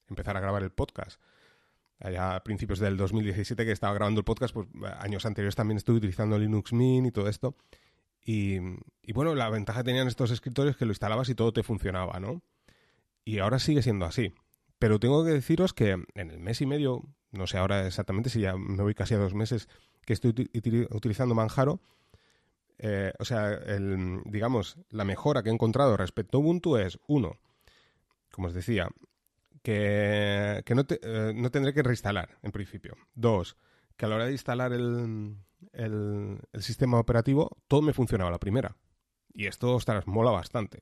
empezar 0.07 0.37
a 0.37 0.39
grabar 0.39 0.61
el 0.61 0.71
podcast 0.71 1.19
allá 2.03 2.35
a 2.35 2.43
principios 2.43 2.79
del 2.79 2.97
2017 2.97 3.65
que 3.65 3.71
estaba 3.71 3.93
grabando 3.93 4.19
el 4.19 4.25
podcast, 4.25 4.53
pues 4.53 4.67
años 4.99 5.25
anteriores 5.25 5.55
también 5.55 5.77
estuve 5.77 5.97
utilizando 5.97 6.37
Linux 6.37 6.73
Mint 6.73 7.07
y 7.07 7.11
todo 7.11 7.29
esto. 7.29 7.55
Y, 8.25 8.59
bueno, 9.13 9.35
la 9.35 9.49
ventaja 9.49 9.81
que 9.81 9.85
tenían 9.85 10.07
estos 10.07 10.31
escritorios 10.31 10.75
es 10.75 10.77
que 10.77 10.85
lo 10.85 10.91
instalabas 10.91 11.29
y 11.29 11.35
todo 11.35 11.51
te 11.51 11.63
funcionaba, 11.63 12.19
¿no? 12.19 12.41
Y 13.25 13.39
ahora 13.39 13.59
sigue 13.59 13.81
siendo 13.81 14.05
así. 14.05 14.33
Pero 14.79 14.99
tengo 14.99 15.23
que 15.25 15.31
deciros 15.31 15.73
que 15.73 15.91
en 15.91 16.31
el 16.31 16.39
mes 16.39 16.61
y 16.61 16.65
medio, 16.65 17.03
no 17.31 17.47
sé 17.47 17.57
ahora 17.57 17.87
exactamente 17.87 18.29
si 18.29 18.41
ya 18.41 18.55
me 18.55 18.83
voy 18.83 18.93
casi 18.93 19.13
a 19.13 19.17
dos 19.17 19.33
meses 19.33 19.67
que 20.05 20.13
estoy 20.13 20.33
utilizando 20.91 21.35
Manjaro, 21.35 21.81
eh, 22.79 23.13
o 23.19 23.25
sea, 23.25 23.53
el, 23.53 24.21
digamos, 24.25 24.77
la 24.89 25.05
mejora 25.05 25.41
que 25.41 25.49
he 25.49 25.53
encontrado 25.53 25.95
respecto 25.95 26.37
a 26.37 26.41
Ubuntu 26.41 26.77
es, 26.77 26.99
uno, 27.07 27.37
como 28.31 28.47
os 28.47 28.53
decía, 28.53 28.89
que, 29.63 30.63
no, 30.75 30.83
eh, 30.89 31.33
no, 31.35 31.49
tendré 31.49 31.73
que 31.73 31.81
reinstalar, 31.81 32.37
en 32.43 32.51
principio. 32.51 32.95
Dos, 33.15 33.57
que 33.95 34.05
a 34.05 34.09
la 34.09 34.15
hora 34.15 34.25
de 34.25 34.33
instalar 34.33 34.73
el, 34.73 35.37
el, 35.71 36.39
sistema 36.59 36.99
operativo, 36.99 37.57
todo 37.67 37.81
me 37.81 37.93
funcionaba 37.93 38.27
a 38.29 38.33
la 38.33 38.39
primera. 38.39 38.75
Y 39.33 39.47
esto, 39.47 39.73
ostras, 39.73 40.05
mola 40.05 40.31
bastante. 40.31 40.81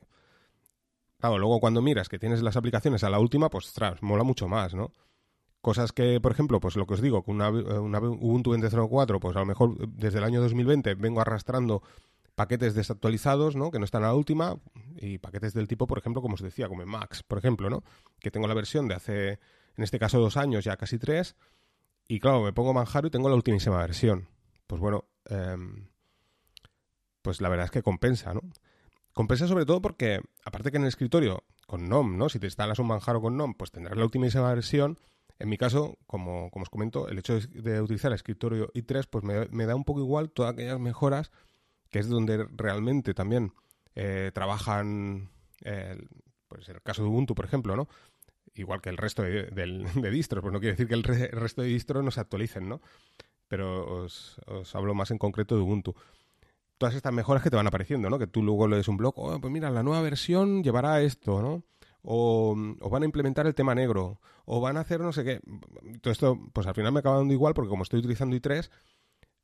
Claro, 1.19 1.37
luego 1.37 1.59
cuando 1.59 1.81
miras 1.83 2.09
que 2.09 2.17
tienes 2.17 2.41
las 2.41 2.57
aplicaciones 2.57 3.03
a 3.03 3.11
la 3.11 3.19
última, 3.19 3.49
pues, 3.49 3.67
ostras, 3.67 4.01
mola 4.01 4.23
mucho 4.23 4.47
más, 4.47 4.73
¿no? 4.73 4.91
Cosas 5.61 5.91
que, 5.91 6.19
por 6.19 6.31
ejemplo, 6.31 6.59
pues 6.59 6.75
lo 6.75 6.87
que 6.87 6.95
os 6.95 7.01
digo, 7.01 7.21
con 7.21 7.35
una, 7.35 7.49
una 7.49 7.99
Ubuntu 7.99 8.55
20.04, 8.55 9.19
pues 9.19 9.35
a 9.35 9.39
lo 9.39 9.45
mejor 9.45 9.77
desde 9.89 10.17
el 10.17 10.23
año 10.23 10.41
2020 10.41 10.95
vengo 10.95 11.21
arrastrando 11.21 11.83
paquetes 12.33 12.73
desactualizados, 12.73 13.55
¿no? 13.55 13.69
Que 13.69 13.77
no 13.77 13.85
están 13.85 14.03
a 14.03 14.07
la 14.07 14.15
última, 14.15 14.57
y 15.01 15.17
paquetes 15.17 15.53
del 15.53 15.67
tipo, 15.67 15.87
por 15.87 15.97
ejemplo, 15.97 16.21
como 16.21 16.35
os 16.35 16.41
decía, 16.41 16.67
como 16.67 16.85
Max, 16.85 17.23
por 17.23 17.39
ejemplo, 17.39 17.69
¿no? 17.69 17.83
Que 18.19 18.31
tengo 18.31 18.47
la 18.47 18.53
versión 18.53 18.87
de 18.87 18.95
hace, 18.95 19.29
en 19.75 19.83
este 19.83 19.99
caso, 19.99 20.19
dos 20.19 20.37
años, 20.37 20.63
ya 20.63 20.77
casi 20.77 20.99
tres, 20.99 21.35
y 22.07 22.19
claro, 22.19 22.43
me 22.43 22.53
pongo 22.53 22.73
Manjaro 22.73 23.07
y 23.07 23.11
tengo 23.11 23.29
la 23.29 23.35
ultimísima 23.35 23.77
versión. 23.77 24.27
Pues 24.67 24.79
bueno, 24.79 25.05
em, 25.25 25.87
pues 27.21 27.41
la 27.41 27.49
verdad 27.49 27.65
es 27.65 27.71
que 27.71 27.81
compensa, 27.81 28.33
¿no? 28.33 28.41
Compensa 29.13 29.47
sobre 29.47 29.65
todo 29.65 29.81
porque, 29.81 30.21
aparte 30.45 30.71
que 30.71 30.77
en 30.77 30.83
el 30.83 30.89
escritorio, 30.89 31.43
con 31.65 31.89
NOM, 31.89 32.17
¿no? 32.17 32.29
Si 32.29 32.39
te 32.39 32.47
instalas 32.47 32.79
un 32.79 32.87
Manjaro 32.87 33.21
con 33.21 33.37
NOM, 33.37 33.55
pues 33.55 33.71
tendrás 33.71 33.97
la 33.97 34.03
ultimísima 34.03 34.49
versión. 34.49 34.99
En 35.39 35.49
mi 35.49 35.57
caso, 35.57 35.97
como, 36.05 36.51
como 36.51 36.63
os 36.63 36.69
comento, 36.69 37.07
el 37.07 37.17
hecho 37.17 37.39
de, 37.39 37.81
utilizar 37.81 38.11
el 38.11 38.15
escritorio 38.15 38.71
i3, 38.73 39.07
pues 39.09 39.23
me, 39.23 39.47
me 39.47 39.65
da 39.65 39.75
un 39.75 39.83
poco 39.83 40.01
igual 40.01 40.31
todas 40.31 40.53
aquellas 40.53 40.79
mejoras 40.79 41.31
que 41.89 41.99
es 41.99 42.07
donde 42.07 42.45
realmente 42.55 43.13
también 43.13 43.53
eh, 43.95 44.31
trabajan, 44.33 45.29
pues 46.47 46.69
en 46.69 46.75
el 46.75 46.81
caso 46.81 47.03
de 47.03 47.09
Ubuntu, 47.09 47.35
por 47.35 47.45
ejemplo, 47.45 47.75
¿no? 47.75 47.87
Igual 48.53 48.81
que 48.81 48.89
el 48.89 48.97
resto 48.97 49.23
de, 49.23 49.49
distros, 50.11 50.41
pues 50.41 50.53
no 50.53 50.59
quiere 50.59 50.73
decir 50.73 50.87
que 50.87 50.93
el, 50.93 51.03
resto 51.03 51.61
de 51.61 51.69
distros 51.69 52.03
no 52.03 52.11
se 52.11 52.19
actualicen, 52.19 52.67
¿no? 52.67 52.81
Pero 53.47 54.03
os, 54.03 54.39
hablo 54.73 54.93
más 54.93 55.11
en 55.11 55.17
concreto 55.17 55.55
de 55.55 55.61
Ubuntu 55.61 55.95
todas 56.81 56.95
estas 56.95 57.13
mejoras 57.13 57.43
que 57.43 57.51
te 57.51 57.55
van 57.55 57.67
apareciendo, 57.67 58.09
¿no? 58.09 58.17
Que 58.17 58.25
tú 58.25 58.41
luego 58.41 58.67
lees 58.67 58.87
un 58.87 58.97
blog, 58.97 59.13
oh, 59.15 59.39
pues 59.39 59.53
mira, 59.53 59.69
la 59.69 59.83
nueva 59.83 60.01
versión 60.01 60.63
llevará 60.63 60.99
esto, 61.01 61.39
¿no? 61.39 61.63
O, 62.01 62.55
van 62.89 63.03
a 63.03 63.05
implementar 63.05 63.45
el 63.45 63.53
tema 63.53 63.75
negro, 63.75 64.19
o 64.45 64.59
van 64.59 64.77
a 64.77 64.79
hacer 64.79 64.99
no 64.99 65.13
sé 65.13 65.23
qué. 65.23 65.41
Todo 66.01 66.11
esto, 66.11 66.39
pues 66.51 66.65
al 66.65 66.73
final 66.73 66.91
me 66.91 66.99
acaba 66.99 67.17
dando 67.17 67.35
igual 67.35 67.53
porque 67.53 67.69
como 67.69 67.83
estoy 67.83 67.99
utilizando 67.99 68.35
i3, 68.35 68.71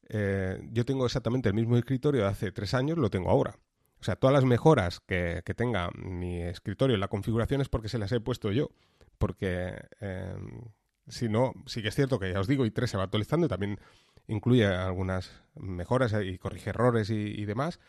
eh, 0.10 0.60
yo 0.72 0.84
tengo 0.84 1.06
exactamente 1.06 1.50
el 1.50 1.54
mismo 1.54 1.78
escritorio 1.78 2.22
de 2.24 2.28
hace 2.28 2.52
tres 2.52 2.74
años, 2.74 2.98
lo 2.98 3.12
tengo 3.12 3.30
ahora. 3.30 3.56
O 4.00 4.04
sea, 4.04 4.16
todas 4.16 4.34
las 4.34 4.46
mejoras 4.46 5.00
que, 5.00 5.42
tenga 5.56 5.90
mi 5.96 6.42
escritorio 6.42 6.94
en 6.94 7.00
la 7.00 7.08
configuración 7.08 7.62
es 7.62 7.70
porque 7.70 7.90
se 7.90 7.98
las 7.98 8.12
he 8.12 8.20
puesto 8.20 8.52
yo. 8.52 8.70
Porque 9.18 9.74
em, 10.00 10.66
si 11.08 11.30
no, 11.30 11.54
sí 11.66 11.82
que 11.82 11.88
es 11.88 11.96
cierto 11.96 12.20
que 12.20 12.32
ya 12.32 12.40
os 12.40 12.48
digo, 12.48 12.66
i3 12.66 12.88
se 12.88 12.98
va 12.98 13.04
actualizando 13.04 13.48
y 13.48 13.50
también 13.50 13.80
incluye 14.28 14.66
algunas 14.66 15.42
mejoras 15.56 16.14
y 16.24 16.38
corrige 16.38 16.70
errores 16.70 17.10
y, 17.10 17.46
demás. 17.46 17.80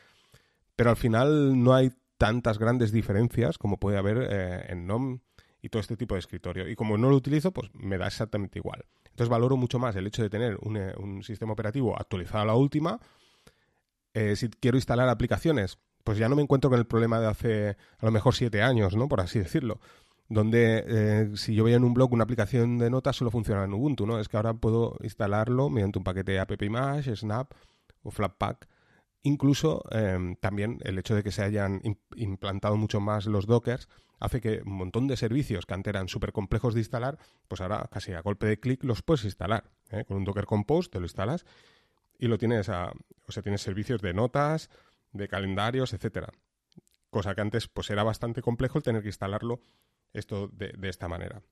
Pero 0.77 0.91
al 0.91 0.97
final 0.97 1.63
no 1.63 1.75
hay 1.75 1.93
tantas 2.17 2.59
grandes 2.59 2.93
diferencias 2.93 3.59
como 3.59 3.79
puede 3.79 3.99
haber 3.99 4.29
eh, 4.31 4.73
en 4.73 4.87
NOM 4.87 5.21
y 5.61 5.69
todo 5.69 5.81
este 5.81 5.97
tipo 5.97 6.15
de 6.15 6.21
escritorio. 6.21 6.69
Y 6.69 6.77
como 6.77 6.97
no 6.97 7.11
lo 7.11 7.17
utilizo, 7.17 7.53
pues 7.53 7.71
me 7.75 7.99
da 7.99 8.07
exactamente 8.07 8.59
igual. 8.59 8.85
Entonces 9.11 9.29
valoro 9.29 9.57
mucho 9.57 9.79
más 9.79 9.97
el 9.97 10.07
hecho 10.07 10.23
de 10.23 10.31
tener 10.31 10.57
un, 10.61 10.77
eh, 10.77 10.95
sistema 11.23 11.53
operativo 11.53 11.99
actualizado 11.99 12.43
a 12.43 12.47
la 12.47 12.55
última. 12.55 13.01
Eh, 14.15 14.37
si 14.37 14.49
quiero 14.49 14.77
instalar 14.77 15.09
aplicaciones, 15.09 15.79
pues 16.09 16.17
ya 16.17 16.27
no 16.27 16.37
me 16.37 16.41
encuentro 16.41 16.71
con 16.71 16.79
el 16.79 16.87
problema 16.87 17.21
de 17.21 17.27
hace 17.27 17.69
a 17.99 18.07
lo 18.07 18.11
mejor 18.11 18.35
siete 18.35 18.63
años, 18.63 18.97
¿no? 18.97 19.11
Por 19.11 19.21
así 19.21 19.41
decirlo. 19.41 19.79
Donde 20.31 20.83
eh, 20.89 21.37
si 21.37 21.55
yo 21.55 21.65
veía 21.65 21.77
en 21.77 21.85
un 21.85 21.93
blog 21.93 22.15
una 22.15 22.25
aplicación 22.25 22.79
de 22.79 22.89
notas 22.89 23.15
solo 23.15 23.31
funciona 23.31 23.65
en 23.65 23.75
Ubuntu, 23.75 24.07
¿no? 24.07 24.19
Es 24.19 24.27
que 24.27 24.39
ahora 24.39 24.55
puedo 24.55 24.97
instalarlo 25.03 25.69
mediante 25.69 25.99
un 25.99 26.05
paquete 26.05 26.39
app 26.39 26.51
Snap 27.15 27.53
o 28.03 28.11
Flatpak 28.11 28.67
Incluso 29.23 29.83
em, 29.91 30.37
también 30.37 30.79
el 30.85 30.99
hecho 30.99 31.15
de 31.15 31.23
que 31.23 31.31
se 31.31 31.43
hayan 31.43 31.83
implantado 32.17 32.79
mucho 32.79 33.01
más 33.01 33.27
los 33.27 33.45
dockers 33.45 33.87
hace 34.19 34.41
que 34.41 34.63
un 34.65 34.79
montón 34.79 35.09
de 35.09 35.17
servicios 35.19 35.67
que 35.67 35.75
antes 35.75 35.91
eran 35.91 36.09
súper 36.09 36.33
complejos 36.33 36.73
de 36.73 36.81
instalar, 36.81 37.19
pues 37.49 37.61
ahora 37.61 37.87
casi 37.93 38.15
a 38.15 38.23
golpe 38.23 38.47
de 38.47 38.59
clic 38.59 38.83
los 38.83 39.03
puedes 39.03 39.27
instalar. 39.27 39.65
¿eh? 39.91 40.07
Con 40.07 40.17
un 40.17 40.25
Docker 40.25 40.47
Compose 40.47 40.89
te 40.89 41.01
lo 41.01 41.05
instalas 41.05 41.45
y 42.19 42.29
lo 42.29 42.39
tienes 42.39 42.71
a, 42.71 42.95
o 43.27 43.33
sea, 43.33 43.43
tienes 43.43 43.61
servicios 43.61 44.01
de 44.01 44.15
notas, 44.15 44.71
de 45.19 45.29
calendarios, 45.29 45.93
etcétera. 45.93 46.33
Cosa 47.11 47.35
que 47.35 47.41
antes 47.41 47.69
pues 47.69 47.91
era 47.91 48.03
bastante 48.03 48.41
complejo 48.43 48.79
el 48.79 48.85
tener 48.85 49.03
que 49.03 49.09
instalarlo 49.09 49.61
esto 50.13 50.49
de, 50.49 50.75
esta 50.89 51.09
manera. 51.09 51.43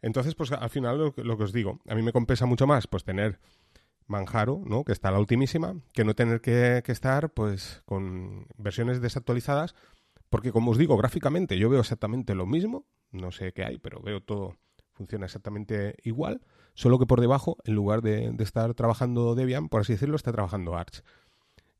Entonces, 0.00 0.34
pues 0.34 0.50
al 0.50 0.70
final 0.70 1.14
lo, 1.16 1.36
que 1.36 1.44
os 1.44 1.52
digo, 1.52 1.80
a 1.86 1.94
mí 1.94 2.02
me 2.02 2.12
compensa 2.12 2.46
mucho 2.46 2.66
más 2.66 2.88
pues 2.88 3.04
tener 3.04 3.38
Manjaro, 4.08 4.60
¿no? 4.64 4.82
Que 4.82 4.92
está 4.92 5.12
la 5.12 5.20
ultimísima, 5.20 5.76
que 5.92 6.04
no 6.04 6.14
tener 6.14 6.40
que, 6.40 6.82
que 6.84 6.90
estar 6.90 7.30
pues 7.30 7.82
con 7.84 8.46
versiones 8.56 9.00
desactualizadas 9.00 9.76
porque 10.32 10.50
como 10.50 10.70
os 10.70 10.78
digo, 10.78 10.96
gráficamente 10.96 11.58
yo 11.58 11.68
veo 11.68 11.80
exactamente 11.80 12.34
lo 12.34 12.46
mismo, 12.46 12.86
no 13.10 13.32
sé 13.32 13.52
qué 13.52 13.64
hay, 13.64 13.78
pero 13.78 14.00
veo 14.00 14.22
todo 14.22 14.56
funciona 14.92 15.26
exactamente 15.26 15.96
igual, 16.04 16.40
solo 16.72 16.98
que 16.98 17.04
por 17.04 17.20
debajo, 17.20 17.58
en 17.64 17.74
lugar 17.74 18.00
de, 18.00 18.34
estar 18.38 18.72
trabajando 18.72 19.34
Debian, 19.34 19.68
por 19.68 19.82
así 19.82 19.92
decirlo, 19.92 20.16
está 20.16 20.32
trabajando 20.32 20.74
Arch. 20.74 21.02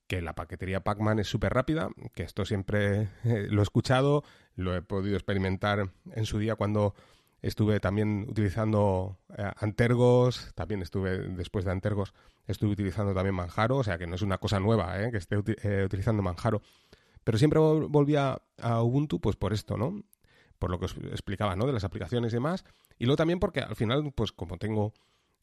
Que 0.07 0.21
la 0.21 0.35
paquetería 0.35 0.85
Pacman 0.85 1.19
es 1.19 1.29
súper 1.29 1.55
rápida, 1.55 1.91
que 2.15 2.23
esto 2.23 2.45
siempre 2.45 3.09
eh, 3.25 3.47
lo 3.49 3.61
he 3.61 3.63
escuchado, 3.63 4.25
lo 4.57 4.77
he 4.77 4.83
podido 4.83 5.17
experimentar 5.17 5.91
en 6.13 6.27
su 6.27 6.39
día 6.39 6.55
cuando 6.57 6.95
estuve 7.41 7.81
también 7.81 8.27
utilizando 8.29 9.19
eh, 9.37 9.51
Antergos, 9.57 10.53
también 10.55 10.83
estuve 10.83 11.19
después 11.19 11.65
de 11.65 11.73
Antergos, 11.73 12.13
estuve 12.47 12.73
utilizando 12.73 13.15
también 13.15 13.35
Manjaro, 13.35 13.79
o 13.79 13.85
sea 13.85 13.99
que 13.99 14.07
no 14.07 14.15
es 14.17 14.23
una 14.23 14.39
cosa 14.39 14.61
nueva 14.61 15.03
eh, 15.03 15.11
que 15.11 15.19
esté 15.19 15.37
utilizando 15.39 16.23
Manjaro 16.23 16.63
pero 17.25 17.39
siempre 17.39 17.61
volvía 17.61 18.41
a 18.59 18.83
Ubuntu 18.83 19.21
pues 19.21 19.37
por 19.37 19.53
esto, 19.53 19.77
¿no? 19.77 20.03
Por 20.59 20.71
lo 20.71 20.79
que 20.79 20.87
os 20.87 20.97
explicaba, 20.97 21.57
¿no? 21.57 21.67
De 21.67 21.73
las 21.73 21.85
aplicaciones 21.85 22.33
y 22.33 22.37
demás. 22.37 22.65
Y 22.99 23.07
luego 23.07 23.17
también 23.17 23.41
porque 23.41 23.61
al 23.61 23.77
final, 23.77 24.13
pues 24.15 24.33
como 24.33 24.59
tengo 24.59 24.93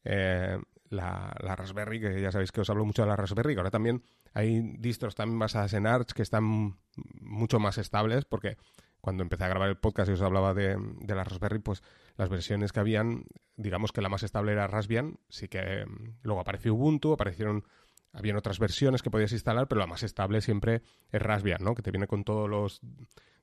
eh, 0.04 0.58
la, 0.90 1.32
Raspberry, 1.56 2.00
que 2.00 2.20
ya 2.20 2.32
sabéis 2.32 2.52
que 2.52 2.60
os 2.60 2.70
hablo 2.70 2.84
mucho 2.84 3.02
de 3.02 3.08
la 3.08 3.16
Raspberry, 3.16 3.54
que 3.54 3.60
ahora 3.60 3.70
también 3.70 4.02
hay 4.34 4.60
distros 4.78 5.14
también 5.14 5.38
basadas 5.38 5.72
en 5.72 5.86
Arch 5.86 6.12
que 6.12 6.22
están 6.22 6.76
mucho 7.20 7.58
más 7.58 7.78
estables, 7.78 8.24
porque 8.24 8.56
cuando 9.00 9.22
empecé 9.22 9.44
a 9.44 9.48
grabar 9.48 9.68
el 9.70 9.78
podcast 9.78 10.10
y 10.10 10.12
os 10.12 10.22
hablaba 10.22 10.52
de, 10.52 10.76
de 10.78 11.14
la 11.14 11.24
Raspberry, 11.24 11.60
pues 11.60 11.82
las 12.16 12.28
versiones 12.28 12.72
que 12.72 12.80
habían, 12.80 13.24
digamos 13.56 13.92
que 13.92 14.02
la 14.02 14.08
más 14.08 14.22
estable 14.22 14.52
era 14.52 14.66
Raspbian, 14.66 15.18
sí 15.28 15.48
que 15.48 15.86
mm, 15.86 16.18
luego 16.22 16.40
apareció 16.40 16.74
Ubuntu, 16.74 17.12
aparecieron 17.12 17.64
habían 18.12 18.36
otras 18.36 18.58
versiones 18.58 19.02
que 19.02 19.10
podías 19.10 19.32
instalar, 19.32 19.68
pero 19.68 19.78
la 19.78 19.86
más 19.86 20.02
estable 20.02 20.40
siempre 20.40 20.82
es 21.12 21.22
Raspbian, 21.22 21.62
¿no? 21.62 21.74
Que 21.74 21.82
te 21.82 21.90
viene 21.90 22.06
con 22.06 22.24
todos 22.24 22.48
los 22.48 22.80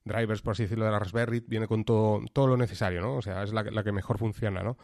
drivers, 0.03 0.41
por 0.41 0.51
así 0.51 0.63
decirlo, 0.63 0.85
de 0.85 0.91
la 0.91 0.99
Raspberry, 0.99 1.41
viene 1.45 1.67
con 1.67 1.85
todo, 1.85 2.21
todo 2.33 2.47
lo 2.47 2.57
necesario, 2.57 3.01
¿no? 3.01 3.15
O 3.15 3.21
sea, 3.21 3.43
es 3.43 3.53
la, 3.53 3.63
que 3.63 3.91
mejor 3.91 4.17
funciona, 4.17 4.63
¿no? 4.63 4.77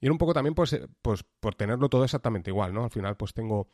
Y 0.00 0.06
era 0.06 0.12
un 0.12 0.18
poco 0.18 0.34
también, 0.34 0.54
pues, 0.54 0.72
eh, 0.72 0.86
pues, 1.02 1.24
por 1.40 1.54
tenerlo 1.54 1.88
todo 1.88 2.04
exactamente 2.04 2.50
igual, 2.50 2.72
¿no? 2.72 2.84
Al 2.84 2.90
final, 2.90 3.16
pues 3.16 3.34
tengo, 3.34 3.68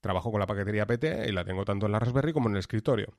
trabajo 0.00 0.30
con 0.30 0.40
la 0.40 0.46
paquetería 0.46 0.86
PT 0.86 1.28
y 1.28 1.32
la 1.32 1.44
tengo 1.44 1.64
tanto 1.64 1.86
en 1.86 1.92
la 1.92 1.98
Raspberry 1.98 2.32
como 2.32 2.48
en 2.48 2.54
el 2.54 2.60
escritorio. 2.60 3.14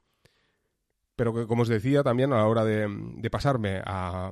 Pero 1.15 1.33
que, 1.33 1.47
como 1.47 1.63
os 1.63 1.67
decía, 1.67 2.03
también 2.03 2.31
a 2.31 2.37
la 2.37 2.47
hora 2.47 2.63
de, 2.63 3.29
pasarme 3.29 3.81
a, 3.85 4.31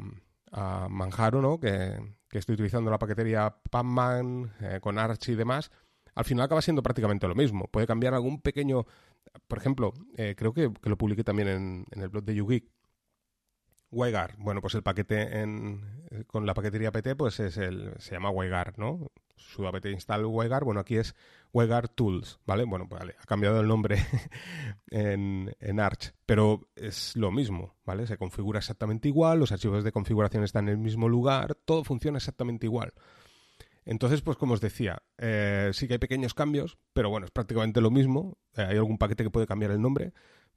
Manjaro, 0.90 1.42
¿no? 1.42 1.60
Que, 1.60 1.98
estoy 2.32 2.56
utilizando 2.56 2.92
la 2.92 3.00
paquetería 3.00 3.56
Pacman 3.72 4.52
eh, 4.60 4.80
con 4.82 5.00
Arch 5.00 5.30
y 5.30 5.36
demás, 5.36 5.72
al 6.16 6.26
final 6.26 6.46
acaba 6.46 6.62
siendo 6.62 6.84
prácticamente 6.84 7.28
lo 7.28 7.36
mismo. 7.36 7.68
Puede 7.68 7.88
cambiar 7.88 8.14
algún 8.14 8.42
pequeño... 8.42 8.86
Por 9.48 9.58
ejemplo, 9.58 9.94
eh, 10.18 10.36
creo 10.38 10.54
que, 10.54 10.72
lo 10.84 10.98
publiqué 10.98 11.24
también 11.24 11.48
en, 11.48 11.86
el 11.92 12.10
blog 12.10 12.24
de 12.24 12.36
YouGeek. 12.36 12.66
WiGAR, 13.92 14.36
bueno, 14.38 14.62
pues 14.62 14.76
el 14.76 14.84
paquete 14.84 15.40
en, 15.42 16.04
eh, 16.12 16.24
con 16.26 16.46
la 16.46 16.54
paquetería 16.54 16.92
PT 16.92 17.16
pues 17.16 17.40
es 17.40 17.58
el, 17.58 17.94
se 17.98 18.12
llama 18.12 18.30
WiGAR, 18.30 18.78
¿no? 18.78 19.12
Su 19.36 19.68
apt 19.68 19.86
install 19.86 20.26
WiGAR, 20.26 20.64
bueno, 20.64 20.80
aquí 20.80 20.98
es 20.98 21.16
WiGAR 21.54 21.88
Tools, 21.90 22.40
¿vale? 22.46 22.64
Bueno, 22.66 22.88
pues 22.88 23.00
vale, 23.00 23.16
ha 23.20 23.26
cambiado 23.26 23.62
el 23.62 23.68
nombre 23.68 23.98
en, 24.90 25.56
en 25.60 25.80
Arch, 25.80 26.14
pero 26.26 26.68
es 26.76 27.16
lo 27.16 27.32
mismo, 27.32 27.76
¿vale? 27.86 28.08
Se 28.08 28.18
configura 28.18 28.60
exactamente 28.60 29.08
igual, 29.08 29.40
los 29.40 29.52
archivos 29.52 29.84
de 29.84 29.92
configuración 29.92 30.44
están 30.44 30.68
en 30.68 30.76
el 30.76 30.80
mismo 30.80 31.08
lugar, 31.08 31.56
todo 31.66 31.84
funciona 31.84 32.18
exactamente 32.18 32.66
igual. 32.66 32.94
Entonces, 33.86 34.22
pues 34.22 34.36
como 34.36 34.56
os 34.56 34.62
decía, 34.62 35.04
eh, 35.20 35.70
sí 35.74 35.88
que 35.88 35.94
hay 35.94 36.00
pequeños 36.00 36.34
cambios, 36.34 36.78
pero 36.94 37.10
bueno, 37.12 37.28
es 37.28 37.32
prácticamente 37.32 37.82
lo 37.82 37.92
mismo. 37.92 38.38
Eh, 38.56 38.64
hay 38.64 38.78
algún 38.78 38.98
paquete 38.98 39.24
que 39.24 39.30
puede 39.30 39.46
cambiar 39.46 39.72
el 39.72 39.82
nombre, 39.82 40.12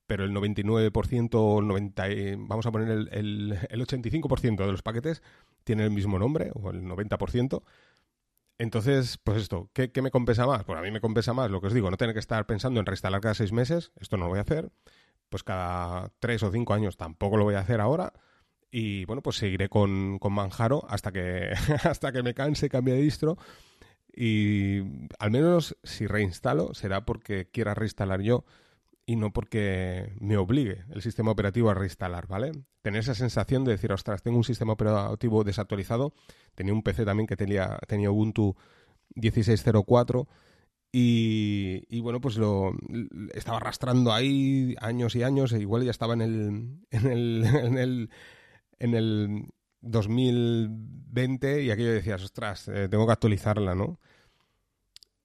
pero 0.09 0.25
el 0.25 0.33
99% 0.33 1.31
o 1.35 1.61
el 1.61 1.69
90, 1.69 2.05
vamos 2.39 2.67
a 2.67 2.73
poner 2.73 2.91
el, 2.91 3.09
el, 3.13 3.87
85% 3.87 4.57
de 4.57 4.73
los 4.73 4.83
paquetes 4.83 5.23
tiene 5.63 5.85
el 5.85 5.91
mismo 5.91 6.19
nombre, 6.19 6.51
o 6.55 6.71
el 6.71 6.83
90%. 6.83 7.63
Entonces, 8.59 9.19
pues 9.23 9.43
esto, 9.43 9.71
¿qué, 9.73 9.93
¿qué, 9.93 10.03
me 10.03 10.11
compensa 10.11 10.47
más? 10.47 10.65
Pues 10.65 10.77
a 10.79 10.83
mí 10.83 10.91
me 10.91 11.01
compensa 11.01 11.33
más 11.35 11.51
lo 11.51 11.61
que 11.61 11.69
os 11.69 11.75
digo, 11.75 11.91
no 11.91 11.97
tener 11.97 12.15
que 12.15 12.21
estar 12.21 12.45
pensando 12.47 12.81
en 12.81 12.87
reinstalar 12.87 13.21
cada 13.21 13.35
seis 13.35 13.53
meses, 13.53 13.93
esto 14.01 14.17
no 14.17 14.25
lo 14.25 14.31
voy 14.31 14.39
a 14.39 14.43
hacer, 14.43 14.73
pues 15.29 15.45
cada 15.45 16.11
tres 16.19 16.43
o 16.43 16.51
cinco 16.51 16.75
años 16.75 16.97
tampoco 16.97 17.37
lo 17.37 17.45
voy 17.45 17.55
a 17.55 17.61
hacer 17.61 17.81
ahora, 17.81 18.15
y 18.71 19.05
bueno, 19.05 19.23
pues 19.23 19.37
seguiré 19.37 19.69
con, 19.69 20.19
Manjaro 20.31 20.85
hasta 20.89 21.13
que, 21.13 21.53
hasta 21.85 22.13
que 22.13 22.23
me 22.23 22.35
canse, 22.35 22.69
cambie 22.69 22.95
de 22.95 23.03
distro. 23.03 23.39
Y 24.15 24.81
al 25.19 25.31
menos 25.31 25.77
si 25.85 26.07
reinstalo 26.07 26.75
será 26.75 27.05
porque 27.05 27.49
quiera 27.51 27.75
reinstalar 27.75 28.21
yo 28.21 28.45
y 29.09 29.17
no 29.17 29.33
porque 29.33 30.13
me 30.21 30.37
obligue 30.37 30.85
el 30.91 31.01
sistema 31.01 31.31
operativo 31.31 31.71
a 31.71 31.75
reinstalar, 31.75 32.27
¿vale? 32.27 32.53
Tener 32.83 33.01
esa 33.01 33.15
sensación 33.15 33.65
de 33.65 33.73
decir, 33.73 33.91
ostras, 33.91 34.21
tengo 34.21 34.37
un 34.37 34.45
sistema 34.45 34.75
operativo 34.75 35.45
desactualizado. 35.45 36.13
Tenía 36.55 36.75
un 36.75 36.83
PC 36.83 37.07
también 37.07 37.27
que 37.27 37.35
tenía, 37.35 37.79
tenía 37.89 38.11
Ubuntu 38.11 38.55
16.04 39.15 40.29
y, 40.93 41.85
y, 41.89 42.01
bueno, 42.01 42.21
pues 42.21 42.37
lo 42.37 42.75
estaba 43.33 43.57
arrastrando 43.57 44.13
ahí 44.13 44.75
años 44.79 45.17
y 45.17 45.23
años, 45.23 45.55
e 45.55 45.61
igual 45.61 45.85
ya 45.85 45.91
estaba 45.91 46.13
en 46.13 46.21
el, 46.21 46.79
en 46.91 47.07
el, 47.07 47.47
en 47.47 47.79
el 47.79 48.11
en 48.79 48.95
el 48.95 49.49
2020 49.81 51.63
y 51.63 51.71
aquello 51.71 51.93
decías, 51.93 52.23
ostras, 52.23 52.69
eh, 52.69 52.91
tengo 52.91 53.07
que 53.07 53.13
actualizarla, 53.13 53.75
¿no? 53.75 53.99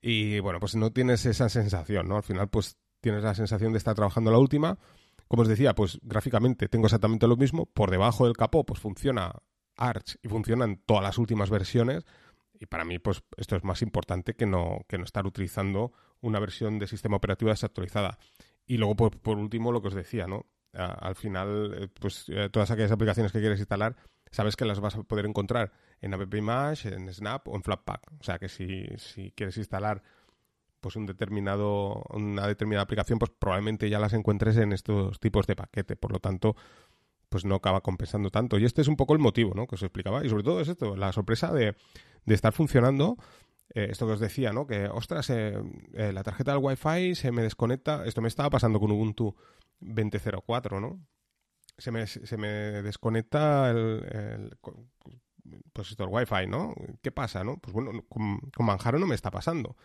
Y 0.01 0.39
bueno, 0.39 0.61
pues 0.61 0.75
no 0.75 0.93
tienes 0.93 1.25
esa 1.25 1.49
sensación, 1.49 2.07
¿no? 2.07 2.15
Al 2.15 2.23
final, 2.23 2.47
pues 2.47 2.77
tienes 3.03 3.23
la 3.23 3.35
sensación 3.35 3.73
de 3.73 3.77
estar 3.77 3.93
trabajando 3.93 4.31
la 4.31 4.39
última. 4.39 4.79
Como 5.27 5.43
os 5.43 5.47
decía, 5.47 5.75
pues 5.75 5.99
gráficamente 6.01 6.69
tengo 6.69 6.87
exactamente 6.87 7.27
lo 7.27 7.35
mismo. 7.35 7.65
Por 7.65 7.91
debajo 7.91 8.25
del 8.25 8.37
capó, 8.37 8.65
pues 8.65 8.79
funciona 8.79 9.33
Arch 9.75 10.17
y 10.23 10.29
funcionan 10.29 10.81
todas 10.85 11.03
las 11.03 11.17
últimas 11.17 11.49
versiones. 11.49 12.05
Y 12.59 12.65
para 12.65 12.85
mí, 12.85 12.99
pues 12.99 13.21
esto 13.35 13.57
es 13.57 13.63
más 13.65 13.81
importante 13.81 14.35
que 14.35 14.45
no, 14.45 14.85
que 14.87 14.97
no 14.97 15.03
estar 15.03 15.27
utilizando 15.27 15.91
una 16.21 16.39
versión 16.39 16.79
de 16.79 16.87
sistema 16.87 17.17
operativo 17.17 17.51
desactualizada. 17.51 18.17
Y 18.65 18.77
luego, 18.77 18.95
por, 18.95 19.19
por 19.19 19.37
último, 19.37 19.73
lo 19.73 19.81
que 19.81 19.89
os 19.89 19.95
decía, 19.95 20.25
¿no? 20.25 20.45
al 20.73 21.15
final, 21.15 21.75
eh, 21.77 21.87
pues 21.99 22.25
eh, 22.29 22.49
todas 22.51 22.71
aquellas 22.71 22.91
aplicaciones 22.91 23.31
que 23.31 23.39
quieres 23.39 23.59
instalar, 23.59 23.95
sabes 24.31 24.55
que 24.55 24.65
las 24.65 24.79
vas 24.79 24.95
a 24.95 25.03
poder 25.03 25.27
encontrar 25.27 25.71
en 26.01 26.15
AppImage, 26.15 26.91
en 26.91 27.13
Snap 27.13 27.47
o 27.47 27.55
en 27.55 27.61
Flatpak. 27.61 28.01
O 28.19 28.23
sea 28.23 28.39
que 28.39 28.49
si, 28.49 28.87
si 28.97 29.31
quieres 29.31 29.57
instalar 29.57 30.01
pues 30.83 30.95
un 30.95 31.07
determinado, 31.07 32.03
una 32.09 32.45
determinada 32.45 32.83
aplicación, 32.83 33.17
pues 33.17 33.31
probablemente 33.39 33.89
ya 33.89 33.97
las 33.97 34.13
encuentres 34.13 34.57
en 34.57 34.73
estos 34.73 35.19
tipos 35.19 35.47
de 35.47 35.55
paquete. 35.55 35.95
Por 35.95 36.11
lo 36.11 36.19
tanto, 36.19 36.55
pues 37.29 37.45
no 37.45 37.55
acaba 37.55 37.81
compensando 37.81 38.29
tanto. 38.29 38.59
Y 38.59 38.65
este 38.65 38.81
es 38.81 38.87
un 38.87 38.97
poco 38.97 39.13
el 39.13 39.19
motivo, 39.19 39.53
¿no? 39.55 39.65
Que 39.65 39.75
os 39.75 39.81
explicaba. 39.81 40.23
Y 40.23 40.29
sobre 40.29 40.43
todo 40.43 40.61
es 40.61 40.67
esto, 40.67 40.95
la 40.95 41.11
sorpresa 41.13 41.51
de, 41.51 41.75
de 42.25 42.35
estar 42.35 42.53
funcionando. 42.53 43.17
Eh, 43.73 43.87
esto 43.89 44.05
que 44.05 44.13
os 44.13 44.19
decía, 44.19 44.53
¿no? 44.53 44.67
Que, 44.67 44.87
ostras, 44.87 45.31
la 45.93 46.23
tarjeta 46.23 46.51
del 46.51 46.61
Wi-Fi 46.63 47.15
se 47.15 47.31
me 47.31 47.41
desconecta. 47.41 48.05
Esto 48.05 48.21
me 48.21 48.27
estaba 48.27 48.49
pasando 48.49 48.79
con 48.79 48.91
Ubuntu 48.91 49.35
2004, 49.79 50.79
¿no? 50.79 50.99
Se 51.77 51.91
me, 51.91 52.05
se 52.05 52.37
me 52.37 52.47
desconecta 52.83 53.71
el, 53.71 54.55
pues 55.73 55.91
esto, 55.91 56.03
el 56.03 56.09
Wi-Fi, 56.11 56.47
¿no? 56.47 56.73
¿Qué 57.01 57.11
pasa, 57.11 57.43
no? 57.43 57.57
Pues 57.57 57.73
bueno, 57.73 58.03
con, 58.07 58.65
Manjaro 58.65 58.99
no 58.99 59.07
me 59.07 59.15
está 59.15 59.31
pasando. 59.31 59.75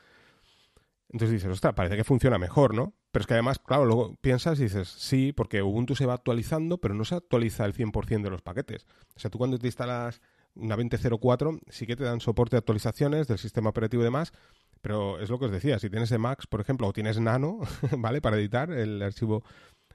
Entonces 1.11 1.33
dices, 1.33 1.50
ostras, 1.50 1.75
parece 1.75 1.97
que 1.97 2.05
funciona 2.05 2.38
mejor, 2.38 2.75
¿no? 2.75 2.95
Pero 3.11 3.23
es 3.23 3.27
que 3.27 3.35
además, 3.35 3.59
claro, 3.59 3.87
luego 3.87 4.17
piensas 4.21 4.61
y 4.61 4.65
dices, 4.65 4.88
sí, 4.88 5.33
porque 5.33 5.62
Ubuntu 5.62 5.95
se 5.95 6.05
va 6.05 6.15
actualizando, 6.15 6.79
pero 6.79 6.95
no 6.95 7.05
se 7.05 7.15
actualiza 7.15 7.65
el 7.65 7.75
100% 7.75 8.23
de 8.23 8.31
los 8.31 8.43
paquetes. 8.43 8.87
O 9.17 9.21
sea, 9.21 9.31
tú 9.31 9.38
cuando 9.38 9.59
te 9.59 9.67
instalas 9.67 10.21
una 10.55 10.77
2004, 10.77 11.61
sí 11.69 11.87
que 11.87 11.97
te 11.97 12.05
dan 12.05 12.21
soporte 12.21 12.57
de 12.57 12.59
actualizaciones 12.59 13.27
del 13.27 13.38
sistema 13.38 13.71
operativo 13.71 14.03
y 14.03 14.05
demás, 14.05 14.33
pero 14.81 15.19
es 15.19 15.31
lo 15.31 15.38
que 15.38 15.47
os 15.47 15.53
decía, 15.53 15.79
si 15.79 15.88
tienes 15.88 16.12
Emacs, 16.12 16.47
por 16.47 16.61
ejemplo, 16.61 16.87
o 16.87 16.93
tienes 16.93 17.19
Nano, 17.19 17.61
¿vale? 17.99 18.21
Para 18.21 18.37
editar 18.37 18.71
el 18.71 19.00
archivo 19.03 19.45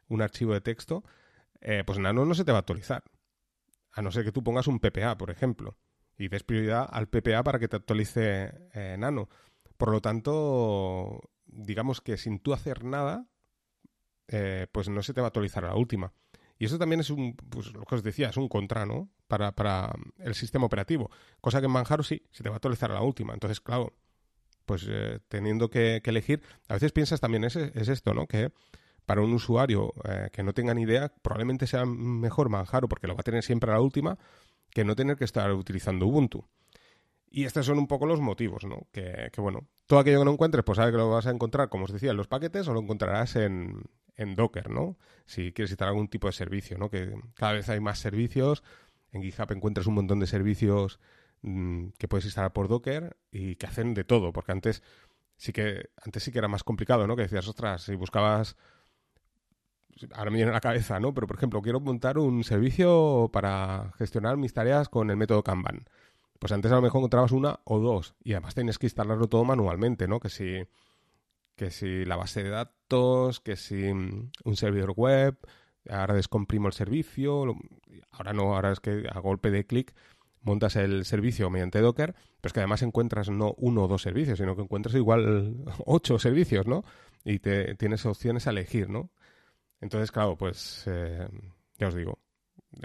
un 0.10 0.22
archivo 0.22 0.54
de 0.54 0.62
texto, 0.62 1.04
eh, 1.62 1.84
pues 1.86 2.00
Nano 2.00 2.26
no 2.26 2.34
se 2.34 2.44
te 2.44 2.52
va 2.52 2.60
a 2.60 2.62
actualizar. 2.62 3.04
A 3.92 4.02
no 4.02 4.12
ser 4.12 4.24
que 4.24 4.32
tú 4.32 4.44
pongas 4.44 4.68
un 4.68 4.80
PPA, 4.80 5.18
por 5.18 5.30
ejemplo, 5.30 5.78
y 6.18 6.28
des 6.28 6.44
prioridad 6.44 6.88
al 6.90 7.08
PPA 7.08 7.44
para 7.44 7.60
que 7.60 7.68
te 7.68 7.76
actualice 7.76 8.54
eh, 8.74 8.96
Nano. 8.98 9.30
Por 9.78 9.92
lo 9.92 10.02
tanto, 10.02 11.22
digamos 11.46 12.02
que 12.02 12.18
sin 12.18 12.40
tú 12.40 12.54
hacer 12.54 12.84
nada, 12.84 13.28
eh, 14.28 14.68
pues 14.72 14.90
no 14.90 15.04
se 15.04 15.14
te 15.14 15.22
va 15.22 15.28
a 15.28 15.30
actualizar 15.30 15.64
la 15.64 15.76
última. 15.76 16.14
Y 16.58 16.66
eso 16.66 16.78
también 16.78 17.02
es 17.02 17.10
un, 17.10 17.36
pues 17.36 17.74
lo 17.74 17.84
que 17.84 17.96
os 17.96 18.04
decía, 18.04 18.30
es 18.30 18.38
un 18.38 18.48
contra, 18.48 18.86
¿no? 18.86 19.10
Para, 19.28 19.54
para 19.54 19.94
el 20.20 20.36
sistema 20.36 20.66
operativo. 20.66 21.10
Cosa 21.42 21.60
que 21.60 21.66
en 21.66 21.72
Manjaro 21.72 22.04
sí, 22.04 22.24
se 22.32 22.44
te 22.44 22.50
va 22.50 22.56
a 22.56 22.58
actualizar 22.58 22.90
la 22.92 23.02
última. 23.02 23.34
Entonces, 23.34 23.60
claro, 23.60 23.94
pues 24.66 24.86
eh, 24.90 25.20
teniendo 25.28 25.70
que, 25.70 26.02
elegir, 26.04 26.42
a 26.68 26.74
veces 26.76 26.92
piensas 26.92 27.20
también 27.20 27.44
es, 27.44 27.56
es 27.56 27.90
esto, 27.90 28.14
¿no? 28.14 28.28
Que 28.28 28.52
para 29.06 29.22
un 29.22 29.34
usuario 29.34 29.94
eh, 30.06 30.30
que 30.32 30.44
no 30.44 30.54
tenga 30.54 30.74
ni 30.74 30.84
idea, 30.84 31.14
probablemente 31.22 31.68
sea 31.68 31.86
mejor 31.86 32.50
Manjaro 32.50 32.88
porque 32.88 33.08
lo 33.08 33.16
va 33.16 33.22
a 33.22 33.24
tener 33.24 33.44
siempre 33.44 33.72
a 33.72 33.74
la 33.74 33.82
última 33.82 34.18
que 34.70 34.84
no 34.84 34.96
tener 34.96 35.18
que 35.18 35.26
estar 35.26 35.52
utilizando 35.52 36.08
Ubuntu. 36.08 36.48
Y 37.36 37.46
estos 37.46 37.66
son 37.66 37.80
un 37.80 37.88
poco 37.88 38.06
los 38.06 38.22
motivos, 38.22 38.64
¿no? 38.64 38.88
Que, 38.92 39.32
bueno, 39.38 39.68
todo 39.88 39.98
aquello 39.98 40.20
que 40.20 40.26
no 40.26 40.34
encuentres, 40.34 40.64
pues 40.64 40.76
sabes 40.76 40.92
que 40.92 41.00
lo 41.00 41.10
vas 41.10 41.26
a 41.26 41.32
encontrar, 41.32 41.68
como 41.68 41.86
os 41.86 41.92
decía, 41.92 42.12
en 42.12 42.18
los 42.18 42.28
paquetes 42.28 42.68
o 42.68 42.74
lo 42.76 42.80
encontrarás 42.80 43.36
en, 43.36 43.82
en 44.16 44.36
Docker, 44.36 44.70
¿no? 44.70 45.00
Si 45.26 45.52
quieres 45.52 45.72
instalar 45.72 45.94
algún 45.94 46.10
tipo 46.10 46.28
de 46.28 46.34
servicio, 46.34 46.78
¿no? 46.78 46.92
Que 46.92 47.12
cada 47.34 47.54
vez 47.54 47.68
hay 47.70 47.80
más 47.80 47.98
servicios. 47.98 48.62
En 49.12 49.24
GitHub 49.24 49.52
encuentras 49.52 49.88
un 49.88 49.96
montón 49.96 50.20
de 50.20 50.28
servicios 50.28 51.00
mm, 51.42 51.88
que 51.98 52.08
puedes 52.08 52.26
instalar 52.26 52.54
por 52.54 52.68
Docker 52.68 53.18
y 53.32 53.56
que 53.56 53.66
hacen 53.66 53.96
de 53.96 54.04
todo, 54.04 54.32
porque 54.32 54.52
antes 54.52 54.84
sí 55.36 55.52
que 55.54 55.90
antes 56.06 56.22
sí 56.22 56.32
que 56.32 56.38
era 56.38 56.48
más 56.48 56.64
complicado, 56.64 57.08
¿no? 57.08 57.16
Que 57.16 57.24
decías, 57.24 57.48
ostras, 57.48 57.82
si 57.82 57.96
buscabas 57.96 58.58
ahora 60.14 60.30
me 60.30 60.38
viene 60.38 60.52
a 60.52 60.54
la 60.54 60.62
cabeza, 60.62 61.00
¿no? 61.00 61.16
Pero 61.16 61.26
por 61.26 61.38
ejemplo, 61.38 61.64
quiero 61.64 61.80
montar 61.80 62.20
un 62.20 62.44
servicio 62.44 63.32
para 63.34 63.92
gestionar 63.98 64.38
mis 64.38 64.54
tareas 64.54 64.88
con 64.88 65.10
el 65.10 65.18
método 65.18 65.44
Kanban 65.44 65.88
pues 66.44 66.52
antes 66.52 66.74
a 66.74 66.76
lo 66.76 66.82
mejor 66.82 67.00
encontrabas 67.00 67.32
una 67.32 67.62
o 67.64 67.80
dos 67.80 68.16
y 68.22 68.34
además 68.34 68.54
tienes 68.54 68.78
que 68.78 68.88
instalarlo 68.88 69.30
todo 69.30 69.46
manualmente, 69.46 70.10
¿no? 70.10 70.20
Que 70.20 70.28
si, 70.28 70.62
que 71.56 71.72
si 71.72 72.04
la 72.04 72.18
base 72.18 72.44
de 72.44 72.50
datos, 72.50 73.40
que 73.40 73.56
si 73.56 73.94
mm, 73.94 74.32
un 74.44 74.56
servidor 74.58 74.92
web, 74.92 75.38
ahora 75.90 76.16
descomprimo 76.16 76.68
el 76.68 76.74
servicio, 76.74 77.46
ahora 78.12 78.34
no, 78.34 78.56
ahora 78.56 78.74
es 78.74 78.82
que 78.82 79.06
a 79.10 79.20
golpe 79.22 79.52
de 79.52 79.66
clic 79.66 79.96
montas 80.42 80.76
el 80.76 81.06
servicio 81.06 81.50
mediante 81.50 81.80
Docker, 81.80 82.14
pero 82.14 82.50
es 82.50 82.52
que 82.52 82.60
además 82.60 82.82
encuentras 82.82 83.30
no 83.30 83.54
uno 83.58 83.84
o 83.84 83.88
dos 83.88 84.02
servicios, 84.02 84.38
sino 84.38 84.58
que 84.58 84.64
encuentras 84.64 84.96
igual 84.96 85.64
ocho 85.86 86.20
servicios, 86.20 86.68
¿no? 86.68 86.84
Y 87.24 87.40
te, 87.40 87.76
tienes 87.76 88.06
opciones 88.06 88.48
a 88.48 88.50
elegir, 88.50 88.90
¿no? 88.90 89.12
Entonces, 89.80 90.12
claro, 90.12 90.38
pues 90.38 90.84
eh, 90.88 91.26
ya 91.78 91.88
os 91.88 91.96
digo, 91.96 92.20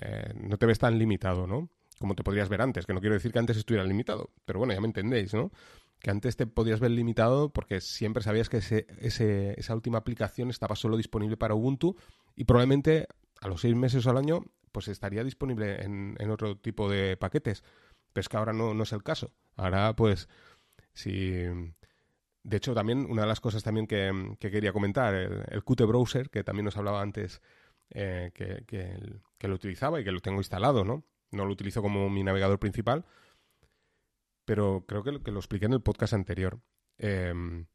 eh, 0.01 0.33
no 0.37 0.59
te 0.59 0.67
ves 0.67 0.79
tan 0.79 0.97
limitado, 0.97 1.49
¿no? 1.49 1.71
Como 1.99 2.15
te 2.15 2.23
podrías 2.23 2.49
ver 2.49 2.63
antes, 2.63 2.87
que 2.87 2.95
no 2.95 3.01
quiero 3.01 3.15
decir 3.15 3.33
que 3.33 3.39
antes 3.39 3.57
estuviera 3.57 3.85
limitado, 3.85 4.31
pero 4.45 4.59
bueno, 4.59 4.75
ya 4.75 4.81
me 4.81 4.87
entendéis, 4.87 5.35
¿no? 5.35 5.51
Que 6.01 6.11
antes 6.11 6.37
te 6.37 6.47
podías 6.47 6.81
ver 6.81 6.93
limitado 6.93 7.51
porque 7.53 7.81
siempre 7.81 8.23
sabías 8.23 8.49
que 8.49 8.59
ese, 8.59 8.87
esa 9.59 9.75
última 9.75 9.99
aplicación 9.99 10.51
estaba 10.51 10.77
solo 10.77 10.97
disponible 10.97 11.37
para 11.37 11.55
Ubuntu 11.55 11.97
y 12.37 12.45
probablemente 12.45 13.09
a 13.41 13.49
los 13.49 13.61
seis 13.61 13.75
meses 13.75 14.07
o 14.07 14.11
al 14.11 14.19
año 14.19 14.45
pues 14.71 14.89
estaría 14.89 15.25
disponible 15.25 15.83
en, 15.83 16.31
otro 16.31 16.57
tipo 16.57 16.89
de 16.89 17.17
paquetes. 17.17 17.65
Pero 18.13 18.21
es 18.21 18.29
que 18.29 18.37
ahora 18.37 18.53
no, 18.53 18.75
no 18.75 18.83
es 18.85 18.93
el 18.93 19.03
caso. 19.03 19.33
Ahora 19.57 19.95
pues 19.97 20.29
si... 20.93 21.45
De 22.45 22.57
hecho, 22.57 22.75
también 22.75 23.05
una 23.11 23.23
de 23.23 23.29
las 23.29 23.41
cosas 23.41 23.63
también 23.63 23.87
que, 23.87 24.37
quería 24.39 24.73
comentar, 24.73 25.15
el, 25.15 25.65
Qt 25.65 25.83
Browser, 25.83 26.31
que 26.31 26.45
también 26.45 26.69
os 26.69 26.77
hablaba 26.77 27.03
antes 27.03 27.43
eh, 27.91 28.31
que, 28.33 28.65
que, 28.67 29.49
lo 29.49 29.55
utilizaba 29.55 30.01
y 30.01 30.05
que 30.05 30.13
lo 30.13 30.21
tengo 30.21 30.39
instalado, 30.39 30.85
¿no? 30.85 31.05
No 31.31 31.45
lo 31.45 31.53
utilizo 31.53 31.83
como 31.83 32.09
mi 32.09 32.23
navegador 32.23 32.59
principal, 32.59 33.05
pero 34.45 34.85
creo 34.87 35.03
que 35.03 35.13
lo, 35.13 35.23
que 35.23 35.31
lo 35.31 35.39
expliqué 35.39 35.67
en 35.67 35.75
el 35.75 35.83
podcast 35.83 36.15
anterior. 36.15 36.61
Em, 36.97 37.67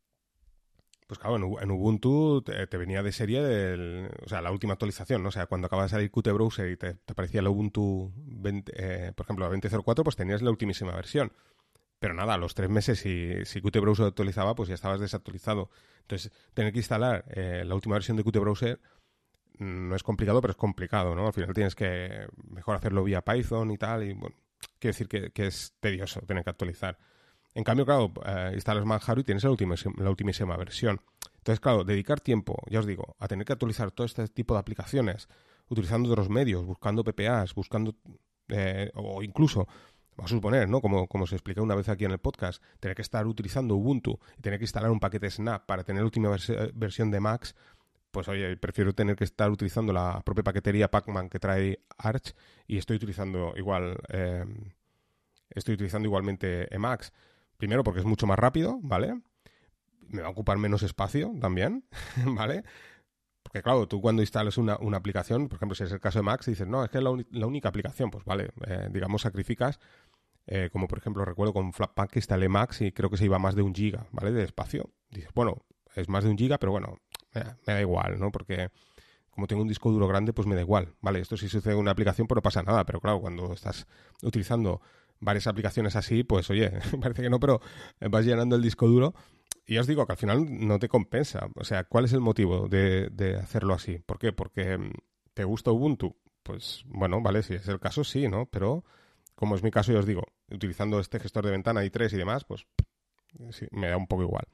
pues 1.08 1.20
claro, 1.20 1.62
en, 1.62 1.72
Ubuntu 1.72 2.42
te, 2.42 2.78
venía 2.78 3.04
de 3.04 3.12
serie 3.12 4.10
o 4.26 4.30
sea, 4.30 4.42
la 4.42 4.52
última 4.52 4.74
actualización, 4.74 5.22
¿no? 5.22 5.30
O 5.30 5.32
sea, 5.32 5.46
cuando 5.46 5.68
acaba 5.68 5.84
de 5.84 5.90
salir 5.90 6.12
Qt 6.12 6.32
Browser 6.32 6.72
y 6.72 6.78
te, 6.78 6.98
aparecía 7.08 7.42
el 7.42 7.48
Ubuntu, 7.48 8.12
20, 8.16 8.74
eh, 8.76 9.12
por 9.14 9.26
ejemplo, 9.26 9.48
la 9.48 9.56
20.04, 9.56 10.04
pues 10.04 10.16
tenías 10.16 10.42
la 10.42 10.50
ultimísima 10.50 10.96
versión. 10.96 11.32
Pero 12.00 12.14
nada, 12.14 12.34
a 12.34 12.38
los 12.38 12.54
tres 12.56 12.70
meses, 12.70 13.00
si, 13.00 13.46
si 13.46 13.62
Qt 13.62 13.80
Browser 13.80 14.08
actualizaba, 14.08 14.56
pues 14.56 14.70
ya 14.70 14.76
estabas 14.76 15.00
desactualizado. 15.00 15.70
Entonces, 16.02 16.32
tener 16.54 16.74
que 16.74 16.80
instalar 16.80 17.26
eh, 17.30 17.64
la 17.66 17.76
última 17.76 17.96
versión 17.96 18.18
de 18.18 18.24
Qt 18.24 18.40
Browser 18.40 18.80
no 19.64 19.96
es 19.96 20.04
complicado, 20.04 20.42
pero 20.42 20.52
es 20.52 20.58
complicado, 20.58 21.16
¿no? 21.16 21.28
Al 21.28 21.34
final 21.34 21.54
tienes 21.54 21.76
que 21.76 22.28
mejor 22.50 22.76
hacerlo 22.76 23.04
vía 23.04 23.22
Python 23.22 23.72
y 23.72 23.78
tal, 23.78 24.04
y 24.04 24.14
bueno, 24.14 24.36
quiere 24.80 24.98
decir 24.98 25.08
que, 25.08 25.48
es 25.48 25.74
tedioso 25.80 26.22
tener 26.22 26.44
que 26.44 26.50
actualizar. 26.50 26.98
En 27.56 27.64
cambio, 27.64 27.86
claro, 27.86 28.12
eh, 28.26 28.52
instalas 28.54 28.86
Manjaro 28.86 29.22
y 29.22 29.24
tienes 29.24 29.44
la, 29.44 29.56
la 29.98 30.10
ultimísima 30.10 30.58
versión. 30.58 31.02
Entonces, 31.38 31.60
claro, 31.60 31.84
dedicar 31.84 32.22
tiempo, 32.22 32.56
ya 32.70 32.80
os 32.80 32.86
digo, 32.86 33.16
a 33.20 33.28
tener 33.28 33.46
que 33.46 33.54
actualizar 33.54 33.92
todo 33.92 34.06
este 34.06 34.28
tipo 34.30 34.54
de 34.54 34.62
aplicaciones, 34.62 35.28
utilizando 35.68 36.10
otros 36.10 36.30
medios, 36.30 36.66
buscando 36.66 37.04
PPAs, 37.04 37.54
buscando, 37.54 37.96
eh, 38.48 38.90
o 38.96 39.22
incluso, 39.22 39.68
vamos 40.16 40.32
a 40.32 40.36
suponer, 40.36 40.70
¿no? 40.70 40.82
Como, 40.82 41.08
como 41.08 41.28
se 41.28 41.36
explica 41.36 41.62
una 41.62 41.76
vez 41.76 41.90
aquí 41.90 42.06
en 42.06 42.12
el 42.12 42.20
podcast, 42.20 42.64
tener 42.80 42.96
que 42.96 43.02
estar 43.02 43.28
utilizando 43.28 43.76
Ubuntu 43.76 44.20
y 44.38 44.42
tener 44.42 44.60
que 44.60 44.66
instalar 44.66 44.92
un 44.92 45.00
paquete 45.00 45.30
Snap 45.30 45.66
para 45.66 45.84
tener 45.84 46.02
la 46.02 46.06
última 46.06 46.34
versión 46.74 47.12
de 47.12 47.20
Max, 47.20 47.56
pues 48.14 48.28
oye, 48.28 48.56
prefiero 48.58 48.94
tener 48.94 49.16
que 49.16 49.24
estar 49.24 49.50
utilizando 49.50 49.92
la 49.92 50.22
propia 50.24 50.44
paquetería 50.44 50.92
Pacman 50.92 51.30
que 51.30 51.40
trae 51.40 51.80
Arch 51.98 52.36
y 52.68 52.78
estoy 52.78 52.98
utilizando 52.98 53.54
igual, 53.58 53.98
eh, 54.10 54.46
estoy 55.50 55.74
utilizando 55.74 56.08
igualmente 56.08 56.74
Emacs. 56.74 57.12
Primero 57.58 57.84
porque 57.84 58.02
es 58.02 58.06
mucho 58.06 58.28
más 58.28 58.38
rápido, 58.38 58.80
¿vale? 58.84 59.20
Me 60.10 60.22
va 60.22 60.28
a 60.28 60.32
ocupar 60.32 60.60
menos 60.60 60.84
espacio 60.84 61.34
también, 61.42 61.86
¿vale? 62.24 62.64
Porque 63.42 63.64
claro, 63.64 63.88
tú 63.88 64.00
cuando 64.00 64.22
instalas 64.22 64.60
una, 64.60 64.78
aplicación, 64.96 65.50
por 65.50 65.58
ejemplo, 65.58 65.74
si 65.74 65.84
es 65.84 65.92
el 65.92 66.00
caso 66.00 66.20
de 66.20 66.24
Max, 66.24 66.46
dices, 66.46 66.68
no, 66.68 66.84
es 66.84 66.92
que 66.92 67.00
es 67.00 67.04
la, 67.04 67.48
única 67.48 67.70
aplicación, 67.70 68.12
pues 68.12 68.24
vale, 68.26 68.52
eh, 68.68 68.90
digamos, 68.92 69.24
sacrificas, 69.24 69.80
eh, 70.46 70.70
como 70.72 70.88
por 70.88 71.00
ejemplo 71.00 71.26
recuerdo 71.26 71.52
con 71.52 71.74
Flatpak 71.74 72.12
que 72.12 72.20
instalé 72.20 72.48
Max 72.48 72.82
y 72.82 72.92
creo 72.92 73.10
que 73.10 73.18
se 73.18 73.26
iba 73.26 73.40
más 73.40 73.56
de 73.56 73.64
un 73.64 73.74
giga, 73.74 74.06
¿vale? 74.12 74.32
De 74.32 74.44
espacio. 74.44 74.92
Dices, 75.10 75.32
bueno, 75.34 75.66
es 75.96 76.10
más 76.10 76.24
de 76.24 76.30
un 76.30 76.38
giga, 76.38 76.60
pero 76.60 76.72
bueno, 76.72 77.00
me 77.34 77.74
da 77.74 77.82
igual, 77.82 78.20
¿no? 78.20 78.32
Porque 78.32 78.70
como 79.30 79.48
tengo 79.48 79.62
un 79.62 79.68
disco 79.68 79.92
duro 79.92 80.08
grande, 80.08 80.34
pues 80.34 80.48
me 80.48 80.56
da 80.56 80.62
igual, 80.62 80.94
¿vale? 81.02 81.20
Esto 81.20 81.38
si 81.38 81.50
sucede 81.50 81.74
en 81.74 81.80
una 81.80 81.92
aplicación, 81.92 82.28
pues 82.28 82.38
no 82.38 82.42
pasa 82.42 82.62
nada, 82.62 82.86
pero 82.86 83.00
claro, 83.00 83.20
cuando 83.20 83.54
estás 83.54 83.88
utilizando 84.22 84.82
varias 85.20 85.48
aplicaciones 85.48 85.96
así, 85.96 86.24
pues 86.24 86.50
oye, 86.50 86.72
parece 87.02 87.24
que 87.24 87.30
no, 87.30 87.40
pero 87.40 87.62
vas 88.00 88.26
llenando 88.26 88.56
el 88.56 88.62
disco 88.62 88.88
duro 88.88 89.14
y 89.66 89.78
os 89.78 89.88
digo 89.88 90.06
que 90.06 90.14
al 90.14 90.18
final 90.18 90.46
no 90.68 90.78
te 90.80 90.90
compensa. 90.90 91.48
O 91.56 91.64
sea, 91.64 91.86
¿cuál 91.86 92.06
es 92.06 92.14
el 92.14 92.20
motivo 92.20 92.68
de, 92.68 93.10
de 93.10 93.38
hacerlo 93.38 93.74
así? 93.74 94.00
¿Por 94.00 94.20
qué? 94.20 94.34
Porque 94.34 94.78
mm, 94.78 94.92
te 95.34 95.44
gusta 95.44 95.72
Ubuntu. 95.72 96.16
Pues 96.44 96.84
bueno, 96.86 97.22
vale, 97.22 97.42
si 97.42 97.54
es 97.54 97.68
el 97.70 97.80
caso, 97.80 98.04
sí, 98.04 98.28
¿no? 98.28 98.46
Pero 98.48 98.84
como 99.36 99.56
es 99.56 99.64
mi 99.64 99.72
caso, 99.72 99.94
yo 99.94 100.00
os 100.00 100.06
digo, 100.06 100.24
utilizando 100.52 101.00
este 101.00 101.20
gestor 101.20 101.46
de 101.46 101.52
ventana 101.52 101.84
i3 101.84 102.14
y 102.14 102.18
demás, 102.18 102.44
pues 102.44 102.66
sí, 103.52 103.66
me 103.72 103.88
da 103.88 103.98
un 103.98 104.08
poco 104.08 104.24
igual. 104.24 104.46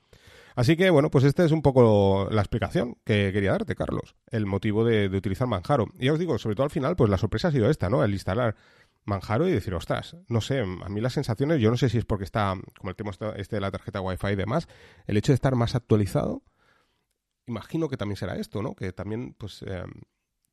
Así 0.59 0.75
que, 0.75 0.89
bueno, 0.89 1.09
pues 1.09 1.23
esta 1.23 1.45
es 1.45 1.53
un 1.53 1.61
poco 1.61 2.27
la 2.31 2.41
explicación 2.41 2.97
que 3.05 3.31
quería 3.31 3.53
darte, 3.53 3.75
Carlos, 3.75 4.17
el 4.29 4.45
motivo 4.45 4.83
de, 4.83 5.07
utilizar 5.07 5.47
Manjaro. 5.47 5.87
Y 5.97 6.07
ya 6.07 6.11
os 6.11 6.19
digo, 6.19 6.37
sobre 6.37 6.57
todo 6.57 6.65
al 6.65 6.69
final, 6.69 6.97
pues 6.97 7.09
la 7.09 7.17
sorpresa 7.17 7.47
ha 7.47 7.51
sido 7.51 7.69
esta, 7.69 7.89
¿no? 7.89 8.03
El 8.03 8.11
instalar 8.11 8.57
Manjaro 9.05 9.47
y 9.47 9.51
decir, 9.51 9.73
ostras, 9.73 10.17
no 10.27 10.41
sé, 10.41 10.59
a 10.59 10.89
mí 10.89 10.99
las 10.99 11.13
sensaciones, 11.13 11.61
yo 11.61 11.71
no 11.71 11.77
sé 11.77 11.87
si 11.87 11.97
es 11.97 12.03
porque 12.03 12.25
está, 12.25 12.57
como 12.77 12.89
el 12.89 12.97
tema 12.97 13.11
este 13.37 13.55
de 13.55 13.61
la 13.61 13.71
tarjeta 13.71 14.01
Wi-Fi 14.01 14.33
y 14.33 14.35
demás, 14.35 14.67
el 15.07 15.15
hecho 15.15 15.31
de 15.31 15.35
estar 15.35 15.55
más 15.55 15.75
actualizado, 15.75 16.43
imagino 17.47 17.87
que 17.87 17.95
también 17.95 18.17
será 18.17 18.35
esto, 18.35 18.61
¿no? 18.61 18.75
Que 18.75 18.91
también, 18.91 19.35
pues, 19.37 19.63
eh, 19.65 19.85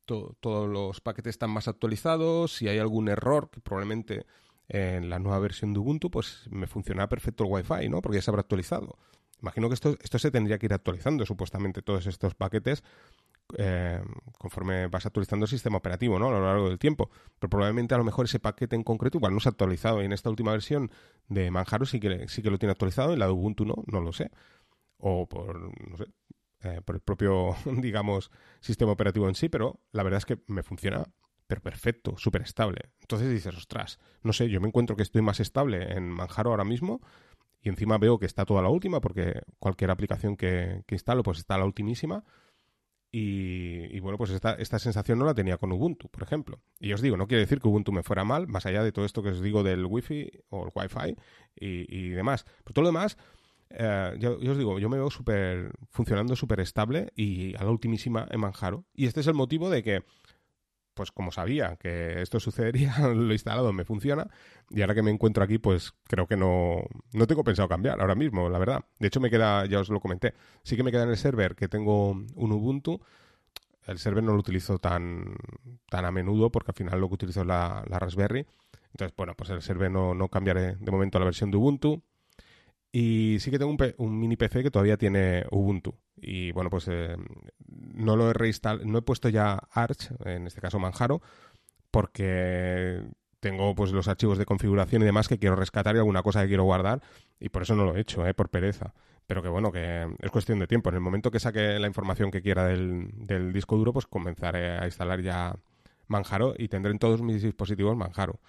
todos 0.05 0.69
los 0.69 1.01
paquetes 1.01 1.31
están 1.31 1.49
más 1.49 1.67
actualizados, 1.67 2.53
si 2.53 2.69
hay 2.69 2.79
algún 2.79 3.09
error, 3.09 3.49
que 3.49 3.59
probablemente 3.59 4.25
en 4.69 5.09
la 5.09 5.19
nueva 5.19 5.39
versión 5.39 5.73
de 5.73 5.79
Ubuntu, 5.79 6.09
pues 6.09 6.45
me 6.49 6.65
funcionará 6.65 7.09
perfecto 7.09 7.43
el 7.43 7.51
Wi-Fi, 7.51 7.89
¿no? 7.89 8.01
Porque 8.01 8.19
ya 8.19 8.21
se 8.21 8.31
habrá 8.31 8.39
actualizado. 8.39 8.97
Imagino 9.41 9.67
que 9.67 9.75
esto, 9.75 9.97
esto 10.01 10.19
se 10.19 10.31
tendría 10.31 10.57
que 10.57 10.65
ir 10.65 10.73
actualizando, 10.73 11.25
supuestamente, 11.25 11.81
todos 11.81 12.07
estos 12.07 12.33
paquetes, 12.35 12.83
eh, 13.57 14.01
conforme 14.37 14.87
vas 14.87 15.05
actualizando 15.05 15.45
el 15.45 15.49
sistema 15.49 15.77
operativo, 15.77 16.19
¿no? 16.19 16.27
A 16.27 16.31
lo 16.31 16.45
largo 16.45 16.69
del 16.69 16.79
tiempo. 16.79 17.09
Pero 17.39 17.49
probablemente 17.49 17.95
a 17.95 17.97
lo 17.97 18.03
mejor 18.03 18.25
ese 18.25 18.39
paquete 18.39 18.75
en 18.75 18.83
concreto 18.83 19.17
igual 19.17 19.33
no 19.33 19.39
se 19.39 19.49
ha 19.49 19.51
actualizado. 19.51 20.01
Y 20.01 20.05
en 20.05 20.13
esta 20.13 20.29
última 20.29 20.51
versión 20.51 20.91
de 21.27 21.51
Manjaro 21.51 21.85
sí 21.85 21.99
que, 21.99 22.27
sí 22.27 22.41
que 22.41 22.49
lo 22.49 22.57
tiene 22.57 22.71
actualizado, 22.71 23.13
en 23.13 23.19
la 23.19 23.27
de 23.27 23.31
Ubuntu 23.31 23.65
no, 23.65 23.75
no 23.87 24.01
lo 24.01 24.11
sé. 24.11 24.31
O 24.97 25.27
por, 25.29 25.71
no 25.89 25.97
sé, 25.97 26.05
eh, 26.63 26.81
por 26.83 26.95
el 26.95 27.01
propio, 27.01 27.55
digamos, 27.77 28.31
sistema 28.59 28.91
operativo 28.91 29.29
en 29.29 29.35
sí, 29.35 29.49
pero 29.49 29.79
la 29.91 30.03
verdad 30.03 30.17
es 30.17 30.25
que 30.25 30.39
me 30.47 30.63
funciona 30.63 31.05
pero 31.47 31.61
perfecto, 31.61 32.17
súper 32.17 32.41
estable. 32.41 32.89
Entonces 32.99 33.31
dices, 33.31 33.55
ostras, 33.55 33.99
no 34.21 34.33
sé, 34.33 34.49
yo 34.49 34.59
me 34.59 34.67
encuentro 34.67 34.97
que 34.97 35.03
estoy 35.03 35.21
más 35.21 35.39
estable 35.39 35.93
en 35.93 36.09
Manjaro 36.09 36.51
ahora 36.51 36.65
mismo 36.65 37.01
encima 37.69 37.97
veo 37.97 38.19
que 38.19 38.25
está 38.25 38.45
toda 38.45 38.61
la 38.61 38.69
última 38.69 39.01
porque 39.01 39.41
cualquier 39.59 39.91
aplicación 39.91 40.37
que, 40.37 40.83
instalo 40.89 41.23
pues 41.23 41.39
está 41.39 41.57
la 41.57 41.65
ultimísima. 41.65 42.23
Y, 43.09 43.99
bueno, 44.01 44.17
pues 44.17 44.29
esta, 44.29 44.53
esta, 44.55 44.77
sensación 44.77 45.17
no 45.17 45.25
la 45.25 45.33
tenía 45.33 45.57
con 45.57 45.71
Ubuntu, 45.71 46.07
por 46.09 46.21
ejemplo. 46.21 46.59
Y 46.79 46.93
os 46.93 47.01
digo, 47.01 47.17
no 47.17 47.27
quiere 47.27 47.41
decir 47.41 47.59
que 47.59 47.67
Ubuntu 47.67 47.91
me 47.91 48.03
fuera 48.03 48.23
mal, 48.23 48.47
más 48.47 48.67
allá 48.67 48.83
de 48.83 48.91
todo 48.91 49.05
esto 49.05 49.23
que 49.23 49.29
os 49.29 49.41
digo 49.41 49.63
del 49.63 49.85
Wi-Fi 49.85 50.29
o 50.49 50.65
el 50.65 50.71
Wi-Fi 50.75 51.15
y, 51.55 51.97
y 51.97 52.09
demás. 52.09 52.45
Pero 52.63 52.73
todo 52.73 52.83
lo 52.83 52.89
demás, 52.89 53.17
eh, 53.69 54.15
yo, 54.19 54.37
os 54.37 54.57
digo, 54.57 54.79
yo 54.79 54.89
me 54.89 54.97
veo 54.97 55.09
super, 55.09 55.71
funcionando 55.89 56.35
súper 56.35 56.59
estable 56.59 57.11
y 57.15 57.55
a 57.55 57.63
la 57.63 57.71
ultimísima 57.71 58.27
en 58.29 58.39
Manjaro. 58.39 58.85
Y 58.93 59.05
este 59.05 59.21
es 59.21 59.27
el 59.27 59.33
motivo 59.33 59.69
de 59.69 59.83
que, 59.83 60.03
pues 60.97 61.11
como 61.11 61.31
sabía 61.31 61.77
que 61.77 62.21
esto 62.21 62.39
sucedería, 62.41 62.97
lo 63.15 63.31
instalado, 63.31 63.71
me 63.71 63.85
funciona. 63.85 64.27
Y 64.69 64.81
ahora 64.81 64.95
que 64.95 65.03
me 65.03 65.11
encuentro 65.11 65.43
aquí, 65.43 65.59
pues 65.59 65.93
creo 66.07 66.27
que 66.27 66.35
no, 66.35 66.83
no 67.13 67.27
tengo 67.27 67.43
pensado 67.45 67.69
cambiar 67.69 68.01
ahora 68.01 68.15
mismo, 68.15 68.49
la 68.49 68.59
verdad. 68.59 68.83
De 68.99 69.07
hecho, 69.07 69.21
me 69.21 69.29
queda, 69.29 69.65
ya 69.65 69.79
os 69.79 69.89
lo 69.89 70.01
comenté, 70.01 70.33
sí 70.63 70.75
que 70.75 70.83
me 70.83 70.91
queda 70.91 71.03
en 71.03 71.09
el 71.09 71.17
server 71.17 71.55
que 71.55 71.69
tengo 71.69 72.09
un 72.11 72.51
Ubuntu. 72.51 72.99
El 73.85 73.99
server 73.99 74.23
no 74.23 74.33
lo 74.33 74.39
utilizo 74.39 74.79
tan, 74.79 75.35
tan 75.89 76.03
a 76.03 76.11
menudo 76.11 76.51
porque 76.51 76.71
al 76.71 76.75
final 76.75 76.99
lo 76.99 77.07
que 77.07 77.15
utilizo 77.15 77.41
es 77.41 77.47
la, 77.47 77.85
Raspberry. 77.87 78.45
Entonces, 78.91 79.15
bueno, 79.15 79.33
pues 79.35 79.49
el 79.51 79.61
server 79.61 79.89
no, 79.89 80.13
no 80.13 80.27
cambiaré 80.27 80.75
de 80.75 80.91
momento 80.91 81.17
a 81.17 81.21
la 81.21 81.25
versión 81.25 81.51
de 81.51 81.57
Ubuntu. 81.57 82.03
Y 82.91 83.37
sí 83.39 83.51
que 83.51 83.59
tengo 83.59 83.75
un, 83.97 84.19
mini 84.19 84.35
PC 84.35 84.63
que 84.63 84.71
todavía 84.71 84.97
tiene 84.97 85.45
Ubuntu. 85.51 85.95
Y 86.19 86.51
bueno, 86.51 86.69
pues 86.69 86.87
eh, 86.89 87.15
no 87.67 88.15
lo 88.15 88.29
he 88.29 88.33
reinstalado, 88.33 88.85
no 88.85 88.97
he 88.97 89.01
puesto 89.01 89.29
ya 89.29 89.59
Arch, 89.71 90.09
en 90.25 90.47
este 90.47 90.61
caso 90.61 90.79
Manjaro, 90.79 91.21
porque 91.91 93.03
tengo 93.39 93.75
pues 93.75 93.91
los 93.91 94.07
archivos 94.07 94.37
de 94.37 94.45
configuración 94.45 95.01
y 95.01 95.05
demás 95.05 95.27
que 95.27 95.37
quiero 95.37 95.55
rescatar 95.55 95.95
y 95.95 95.99
alguna 95.99 96.23
cosa 96.23 96.41
que 96.41 96.47
quiero 96.47 96.63
guardar 96.63 97.01
y 97.39 97.49
por 97.49 97.61
eso 97.61 97.75
no 97.75 97.85
lo 97.85 97.95
he 97.95 98.01
hecho, 98.01 98.25
¿eh? 98.25 98.33
por 98.33 98.49
pereza. 98.49 98.93
Pero 99.27 99.43
que 99.43 99.49
bueno, 99.49 99.71
que 99.71 100.07
es 100.19 100.31
cuestión 100.31 100.59
de 100.59 100.67
tiempo. 100.67 100.89
En 100.89 100.95
el 100.95 101.01
momento 101.01 101.31
que 101.31 101.39
saque 101.39 101.77
la 101.79 101.87
información 101.87 102.31
que 102.31 102.41
quiera 102.41 102.65
del, 102.65 103.09
del 103.13 103.51
disco 103.51 103.75
duro, 103.75 103.91
pues 103.91 104.07
comenzaré 104.07 104.77
a 104.77 104.85
instalar 104.85 105.21
ya 105.21 105.55
Manjaro 106.07 106.55
y 106.57 106.69
tendré 106.69 106.91
en 106.91 106.99
todos 106.99 107.21
mis 107.21 107.41
dispositivos 107.41 107.95
Manjaro. 107.97 108.39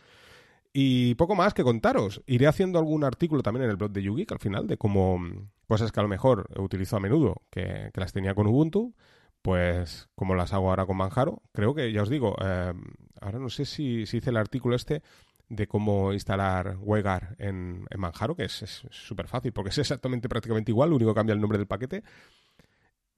Y 0.73 1.17
poco 1.17 1.35
más 1.35 1.55
que 1.55 1.65
contaros. 1.65 2.23
Iré 2.27 2.47
haciendo 2.47 2.79
algún 2.79 3.03
artículo 3.03 3.43
también 3.43 3.65
en 3.65 3.71
el 3.71 3.77
blog 3.77 3.91
de 3.91 4.03
Yugi, 4.03 4.27
al 4.31 4.39
final, 4.39 4.67
de 4.69 4.77
cómo 4.77 5.21
cosas 5.69 5.93
que 5.93 6.01
a 6.01 6.03
lo 6.03 6.09
mejor 6.09 6.49
utilizo 6.59 6.97
a 6.97 7.01
menudo, 7.01 7.43
que, 7.51 7.91
las 7.95 8.13
tenía 8.13 8.35
con 8.35 8.47
Ubuntu, 8.47 8.95
pues 9.43 10.09
como 10.15 10.35
las 10.35 10.53
hago 10.53 10.71
ahora 10.71 10.87
con 10.87 10.97
Manjaro. 10.97 11.43
Creo 11.53 11.75
que, 11.75 11.93
ya 11.93 12.03
os 12.03 12.09
digo, 12.09 12.35
eh, 12.43 12.73
ahora 13.21 13.39
no 13.39 13.51
sé 13.51 13.67
si, 13.67 14.07
si, 14.07 14.17
hice 14.17 14.31
el 14.31 14.39
artículo 14.39 14.75
este 14.75 15.03
de 15.49 15.67
cómo 15.67 16.13
instalar 16.13 16.77
Wegar 16.81 17.37
en, 17.39 17.87
en 17.91 18.01
Manjaro, 18.01 18.35
que 18.35 18.45
es 18.45 18.87
súper 18.91 19.29
fácil, 19.29 19.53
porque 19.53 19.71
es 19.71 19.79
exactamente 19.79 20.29
prácticamente 20.29 20.73
igual, 20.73 20.91
lo 20.91 20.97
único 20.97 21.13
que 21.13 21.19
cambia 21.19 21.35
el 21.35 21.41
nombre 21.41 21.59
del 21.59 21.67
paquete. 21.67 22.03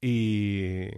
Y, 0.00 0.88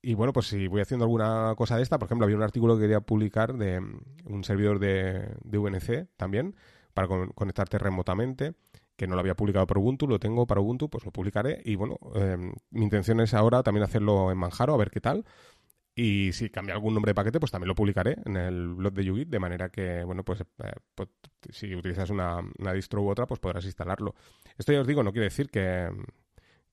y 0.00 0.14
bueno, 0.14 0.32
pues 0.32 0.46
si 0.46 0.68
voy 0.68 0.80
haciendo 0.80 1.04
alguna 1.04 1.54
cosa 1.56 1.76
de 1.76 1.82
esta, 1.82 1.98
por 1.98 2.06
ejemplo, 2.06 2.24
había 2.24 2.36
un 2.36 2.42
artículo 2.42 2.76
que 2.76 2.82
quería 2.82 3.00
publicar 3.00 3.54
de 3.54 3.80
mm, 3.80 4.00
un 4.26 4.44
servidor 4.44 4.78
de, 4.78 5.36
de 5.42 5.58
VNC 5.58 6.08
también, 6.16 6.56
para 6.94 7.08
conectarte 7.08 7.78
remotamente, 7.78 8.54
que 8.96 9.06
no 9.06 9.14
lo 9.14 9.20
había 9.20 9.34
publicado 9.34 9.66
por 9.66 9.78
Ubuntu, 9.78 10.06
lo 10.06 10.18
tengo 10.18 10.46
para 10.46 10.60
Ubuntu, 10.60 10.88
pues 10.88 11.04
lo 11.04 11.10
publicaré. 11.10 11.60
Y 11.64 11.74
bueno, 11.76 11.98
em, 12.14 12.52
mi 12.70 12.84
intención 12.84 13.20
es 13.20 13.34
ahora 13.34 13.62
también 13.62 13.84
hacerlo 13.84 14.30
en 14.30 14.38
Manjaro, 14.38 14.74
a 14.74 14.76
ver 14.76 14.90
qué 14.90 15.00
tal. 15.00 15.24
Y 15.96 16.32
si 16.32 16.50
cambia 16.50 16.74
algún 16.74 16.92
nombre 16.94 17.10
de 17.10 17.14
paquete, 17.14 17.38
pues 17.38 17.52
también 17.52 17.68
lo 17.68 17.74
publicaré 17.74 18.16
en 18.24 18.36
el 18.36 18.74
blog 18.74 18.92
de 18.94 19.04
Yugit, 19.04 19.28
de 19.28 19.38
manera 19.38 19.68
que, 19.68 20.02
bueno, 20.02 20.24
pues, 20.24 20.40
eh, 20.40 20.72
pues 20.94 21.08
si 21.50 21.74
utilizas 21.74 22.10
una, 22.10 22.40
una, 22.58 22.72
distro 22.72 23.02
u 23.02 23.08
otra, 23.08 23.26
pues 23.26 23.38
podrás 23.38 23.64
instalarlo. 23.64 24.14
Esto 24.58 24.72
ya 24.72 24.80
os 24.80 24.86
digo, 24.88 25.04
no 25.04 25.12
quiere 25.12 25.26
decir 25.26 25.50
que, 25.50 25.88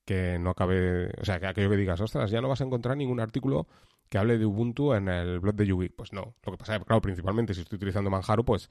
que 0.04 0.38
no 0.40 0.50
acabe, 0.50 1.10
o 1.20 1.24
sea, 1.24 1.38
que 1.38 1.46
aquello 1.46 1.70
que 1.70 1.76
digas, 1.76 2.00
ostras, 2.00 2.30
ya 2.32 2.40
no 2.40 2.48
vas 2.48 2.60
a 2.62 2.64
encontrar 2.64 2.96
ningún 2.96 3.20
artículo 3.20 3.68
que 4.08 4.18
hable 4.18 4.38
de 4.38 4.46
Ubuntu 4.46 4.92
en 4.94 5.08
el 5.08 5.38
blog 5.40 5.54
de 5.54 5.66
Yugi. 5.66 5.88
Pues 5.90 6.12
no, 6.12 6.34
lo 6.44 6.52
que 6.52 6.58
pasa 6.58 6.74
es 6.74 6.80
que, 6.80 6.86
claro, 6.86 7.00
principalmente 7.00 7.54
si 7.54 7.60
estoy 7.62 7.76
utilizando 7.76 8.10
Manjaro, 8.10 8.44
pues 8.44 8.70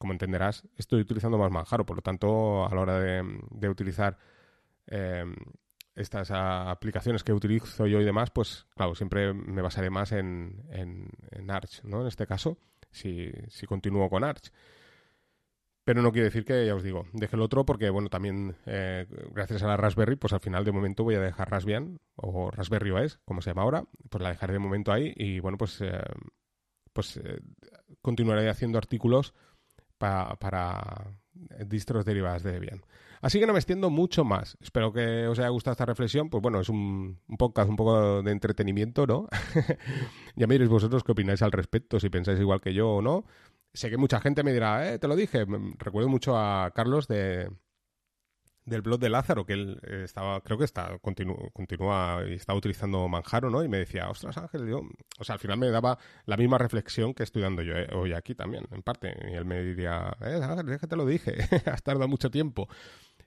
como 0.00 0.14
entenderás, 0.14 0.66
estoy 0.78 1.02
utilizando 1.02 1.36
más 1.36 1.52
Manjaro, 1.52 1.84
por 1.84 1.96
lo 1.96 2.00
tanto, 2.00 2.64
a 2.64 2.74
la 2.74 2.80
hora 2.80 2.98
de, 2.98 3.68
utilizar 3.68 4.16
eh, 4.86 5.26
estas 5.94 6.30
aplicaciones 6.30 7.22
que 7.22 7.34
utilizo 7.34 7.86
yo 7.86 8.00
y 8.00 8.04
demás, 8.04 8.30
pues 8.30 8.66
claro, 8.74 8.94
siempre 8.94 9.34
me 9.34 9.60
basaré 9.60 9.90
más 9.90 10.12
en, 10.12 10.64
en, 10.70 11.50
Arch, 11.50 11.84
¿no? 11.84 12.00
En 12.00 12.06
este 12.06 12.26
caso, 12.26 12.56
si, 12.90 13.30
si 13.48 13.66
continúo 13.66 14.08
con 14.08 14.24
Arch. 14.24 14.50
Pero 15.84 16.00
no 16.00 16.12
quiere 16.12 16.28
decir 16.28 16.46
que, 16.46 16.64
ya 16.64 16.74
os 16.74 16.82
digo, 16.82 17.06
deje 17.12 17.36
el 17.36 17.42
otro 17.42 17.66
porque, 17.66 17.90
bueno, 17.90 18.08
también 18.08 18.56
eh, 18.64 19.06
gracias 19.32 19.62
a 19.64 19.66
la 19.66 19.76
Raspberry, 19.76 20.16
pues 20.16 20.32
al 20.32 20.40
final 20.40 20.64
de 20.64 20.72
momento 20.72 21.04
voy 21.04 21.16
a 21.16 21.20
dejar 21.20 21.50
Raspbian 21.50 22.00
o 22.16 22.50
Raspberry 22.50 22.90
OS, 22.90 23.18
como 23.26 23.42
se 23.42 23.50
llama 23.50 23.62
ahora, 23.62 23.84
pues 24.08 24.22
la 24.22 24.30
dejaré 24.30 24.54
de 24.54 24.60
momento 24.60 24.92
ahí 24.92 25.12
y, 25.14 25.40
bueno, 25.40 25.58
pues, 25.58 25.78
eh, 25.82 26.00
pues 26.94 27.20
continuaré 28.00 28.48
haciendo 28.48 28.78
artículos 28.78 29.34
para 30.00 31.14
distros 31.66 32.04
derivadas 32.04 32.42
de 32.42 32.52
Debian. 32.52 32.82
Así 33.22 33.38
que 33.38 33.46
no 33.46 33.52
me 33.52 33.58
extiendo 33.58 33.90
mucho 33.90 34.24
más. 34.24 34.56
Espero 34.60 34.92
que 34.92 35.28
os 35.28 35.38
haya 35.38 35.50
gustado 35.50 35.72
esta 35.72 35.84
reflexión. 35.84 36.30
Pues 36.30 36.42
bueno, 36.42 36.58
es 36.60 36.70
un, 36.70 37.20
un 37.28 37.36
podcast 37.36 37.68
un 37.68 37.76
poco 37.76 38.22
de 38.22 38.32
entretenimiento, 38.32 39.06
¿no? 39.06 39.28
ya 40.36 40.46
me 40.46 40.54
diréis 40.54 40.70
vosotros 40.70 41.04
qué 41.04 41.12
opináis 41.12 41.42
al 41.42 41.52
respecto, 41.52 42.00
si 42.00 42.08
pensáis 42.08 42.40
igual 42.40 42.60
que 42.60 42.72
yo 42.72 42.88
o 42.90 43.02
no 43.02 43.26
sé 43.72 43.90
que 43.90 43.96
mucha 43.96 44.20
gente 44.20 44.42
me 44.42 44.52
dirá, 44.52 44.92
eh, 44.92 44.98
te 44.98 45.08
lo 45.08 45.16
dije. 45.16 45.44
Recuerdo 45.78 46.08
mucho 46.08 46.36
a 46.36 46.72
Carlos 46.74 47.08
de 47.08 47.50
del 48.70 48.82
blog 48.82 48.98
de 49.00 49.10
Lázaro, 49.10 49.44
que 49.44 49.52
él 49.52 49.80
eh, 49.82 50.02
estaba, 50.04 50.40
creo 50.40 50.56
que 50.56 50.64
está, 50.64 50.98
continúa 51.00 52.22
y 52.28 52.34
estaba 52.34 52.58
utilizando 52.58 53.06
Manjaro, 53.08 53.50
¿no? 53.50 53.62
Y 53.62 53.68
me 53.68 53.78
decía, 53.78 54.08
ostras 54.08 54.38
Ángel, 54.38 54.66
yo, 54.68 54.82
o 55.18 55.24
sea, 55.24 55.34
al 55.34 55.38
final 55.38 55.58
me 55.58 55.70
daba 55.70 55.98
la 56.24 56.36
misma 56.36 56.56
reflexión 56.56 57.12
que 57.12 57.22
estoy 57.22 57.42
dando 57.42 57.62
yo 57.62 57.74
eh, 57.74 57.88
hoy 57.92 58.12
aquí 58.14 58.34
también, 58.34 58.66
en 58.70 58.82
parte. 58.82 59.14
Y 59.30 59.34
él 59.34 59.44
me 59.44 59.62
diría, 59.62 60.16
eh, 60.20 60.40
Ángel, 60.42 60.70
es 60.70 60.80
que 60.80 60.86
te 60.86 60.96
lo 60.96 61.04
dije, 61.04 61.36
has 61.66 61.82
tardado 61.82 62.08
mucho 62.08 62.30
tiempo. 62.30 62.68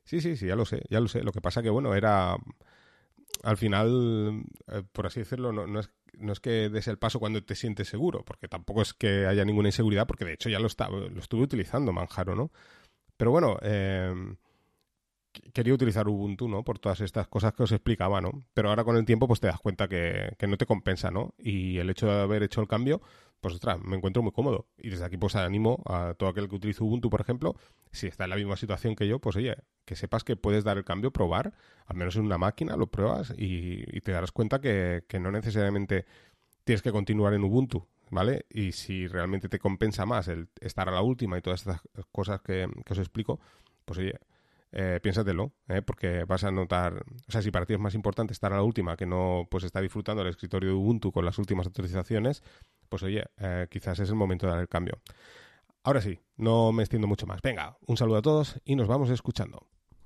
Sí, 0.04 0.22
sí, 0.22 0.36
sí, 0.36 0.48
ya 0.48 0.56
lo 0.56 0.66
sé, 0.66 0.82
ya 0.90 1.00
lo 1.00 1.08
sé. 1.08 1.22
Lo 1.24 1.32
que 1.32 1.42
pasa 1.42 1.62
que, 1.62 1.70
bueno, 1.70 1.94
era, 1.94 2.36
al 3.44 3.58
final, 3.58 4.44
por 4.92 5.06
así 5.06 5.20
decirlo, 5.20 5.52
no, 5.54 5.68
no 5.68 5.80
es 5.80 5.92
no 6.18 6.32
es 6.32 6.40
que 6.40 6.70
des 6.70 6.88
el 6.88 6.98
paso 6.98 7.20
cuando 7.20 7.44
te 7.44 7.56
sientes 7.56 7.88
seguro, 7.88 8.24
porque 8.24 8.48
tampoco 8.48 8.82
es 8.82 8.94
que 8.94 9.26
haya 9.26 9.46
ninguna 9.46 9.70
inseguridad, 9.70 10.08
porque 10.08 10.26
de 10.26 10.34
hecho 10.34 10.50
ya 10.50 10.60
lo, 10.60 10.68
estaba, 10.68 10.98
lo 10.98 11.20
estuve 11.20 11.42
utilizando 11.44 11.92
Manjaro, 11.92 12.36
¿no? 12.36 12.52
Pero 13.18 13.32
bueno, 13.32 13.58
eh, 13.62 14.14
quería 15.54 15.74
utilizar 15.74 16.08
Ubuntu, 16.08 16.48
¿no? 16.48 16.64
Por 16.64 16.80
todas 16.80 17.02
estas 17.02 17.28
cosas 17.28 17.54
que 17.54 17.64
os 17.64 17.72
explicaba, 17.72 18.22
¿no? 18.22 18.32
Pero 18.54 18.70
ahora 18.70 18.84
con 18.84 18.96
el 18.96 19.06
tiempo 19.06 19.28
pues 19.28 19.40
te 19.40 19.48
das 19.48 19.60
cuenta 19.60 19.88
que, 19.88 20.36
que 20.38 20.48
no 20.48 20.58
te 20.58 20.66
compensa, 20.66 21.12
¿no? 21.12 21.34
Y 21.38 21.78
el 21.78 21.90
hecho 21.90 22.08
de 22.08 22.22
haber 22.22 22.44
hecho 22.44 22.62
el 22.62 22.68
cambio, 22.68 23.02
pues 23.44 23.56
ostras, 23.56 23.78
me 23.84 23.98
encuentro 23.98 24.24
muy 24.24 24.32
cómodo. 24.32 24.68
Y 24.78 24.90
desde 24.90 25.04
aquí 25.04 25.18
pues 25.18 25.36
animo 25.36 25.84
a 25.86 26.16
todo 26.18 26.30
aquel 26.30 26.48
que 26.48 26.56
utilice 26.56 26.82
Ubuntu, 26.82 27.10
por 27.10 27.20
ejemplo, 27.20 27.58
si 27.92 28.08
está 28.08 28.24
en 28.24 28.30
la 28.30 28.36
misma 28.38 28.56
situación 28.56 28.96
que 28.96 29.06
yo, 29.06 29.20
pues 29.20 29.36
oye, 29.36 29.58
que 29.86 29.98
sepas 29.98 30.24
que 30.24 30.38
puedes 30.38 30.64
dar 30.64 30.78
el 30.78 30.86
cambio, 30.86 31.12
probar, 31.12 31.54
al 31.86 31.98
menos 31.98 32.16
en 32.16 32.24
una 32.24 32.38
máquina, 32.38 32.78
lo 32.78 32.88
pruebas 32.88 33.34
y, 33.38 33.84
te 34.00 34.14
darás 34.14 34.32
cuenta 34.32 34.62
que, 34.62 35.04
no 35.20 35.30
necesariamente 35.30 36.06
tienes 36.64 36.82
que 36.82 36.94
continuar 36.94 37.34
en 37.34 37.44
Ubuntu, 37.44 37.86
¿vale? 38.10 38.46
Y 38.50 38.72
si 38.72 39.08
realmente 39.08 39.50
te 39.50 39.60
compensa 39.60 40.06
más 40.06 40.30
el 40.30 40.48
estar 40.62 40.88
a 40.88 40.94
la 40.94 41.02
última 41.02 41.38
y 41.38 41.42
todas 41.42 41.60
estas 41.60 41.82
cosas 42.14 42.42
que, 42.42 42.70
que 42.86 42.94
os 42.94 43.00
explico, 43.00 43.42
pues 43.84 44.00
oye, 44.00 44.20
eh, 44.74 45.00
piénsatelo, 45.02 45.54
¿eh? 45.68 45.82
porque 45.82 46.24
vas 46.26 46.44
a 46.44 46.52
notar, 46.52 47.06
o 47.28 47.32
sea, 47.32 47.42
si 47.42 47.52
para 47.52 47.66
ti 47.66 47.74
es 47.74 47.80
más 47.80 47.94
importante 47.94 48.34
estar 48.34 48.52
a 48.52 48.58
la 48.58 48.64
última 48.64 48.98
que 48.98 49.06
no 49.06 49.48
pues 49.50 49.64
está 49.64 49.80
disfrutando 49.82 50.24
el 50.24 50.30
escritorio 50.30 50.70
de 50.70 50.76
Ubuntu 50.76 51.12
con 51.12 51.26
las 51.26 51.38
últimas 51.38 51.68
actualizaciones, 51.68 52.44
pues 52.90 53.04
oye, 53.04 53.24
eh, 53.38 53.68
quizás 53.70 54.00
es 54.00 54.10
el 54.10 54.16
momento 54.16 54.48
de 54.48 54.54
dar 54.54 54.62
el 54.62 54.68
cambio. 54.68 55.00
Ahora 55.84 56.02
sí, 56.02 56.20
no 56.38 56.72
me 56.72 56.84
extiendo 56.84 57.08
mucho 57.08 57.28
más. 57.28 57.42
Venga, 57.42 57.78
un 57.86 57.98
saludo 57.98 58.18
a 58.18 58.22
todos 58.22 58.60
y 58.66 58.76
nos 58.76 58.88
vamos 58.88 59.10
escuchando. 59.10 59.68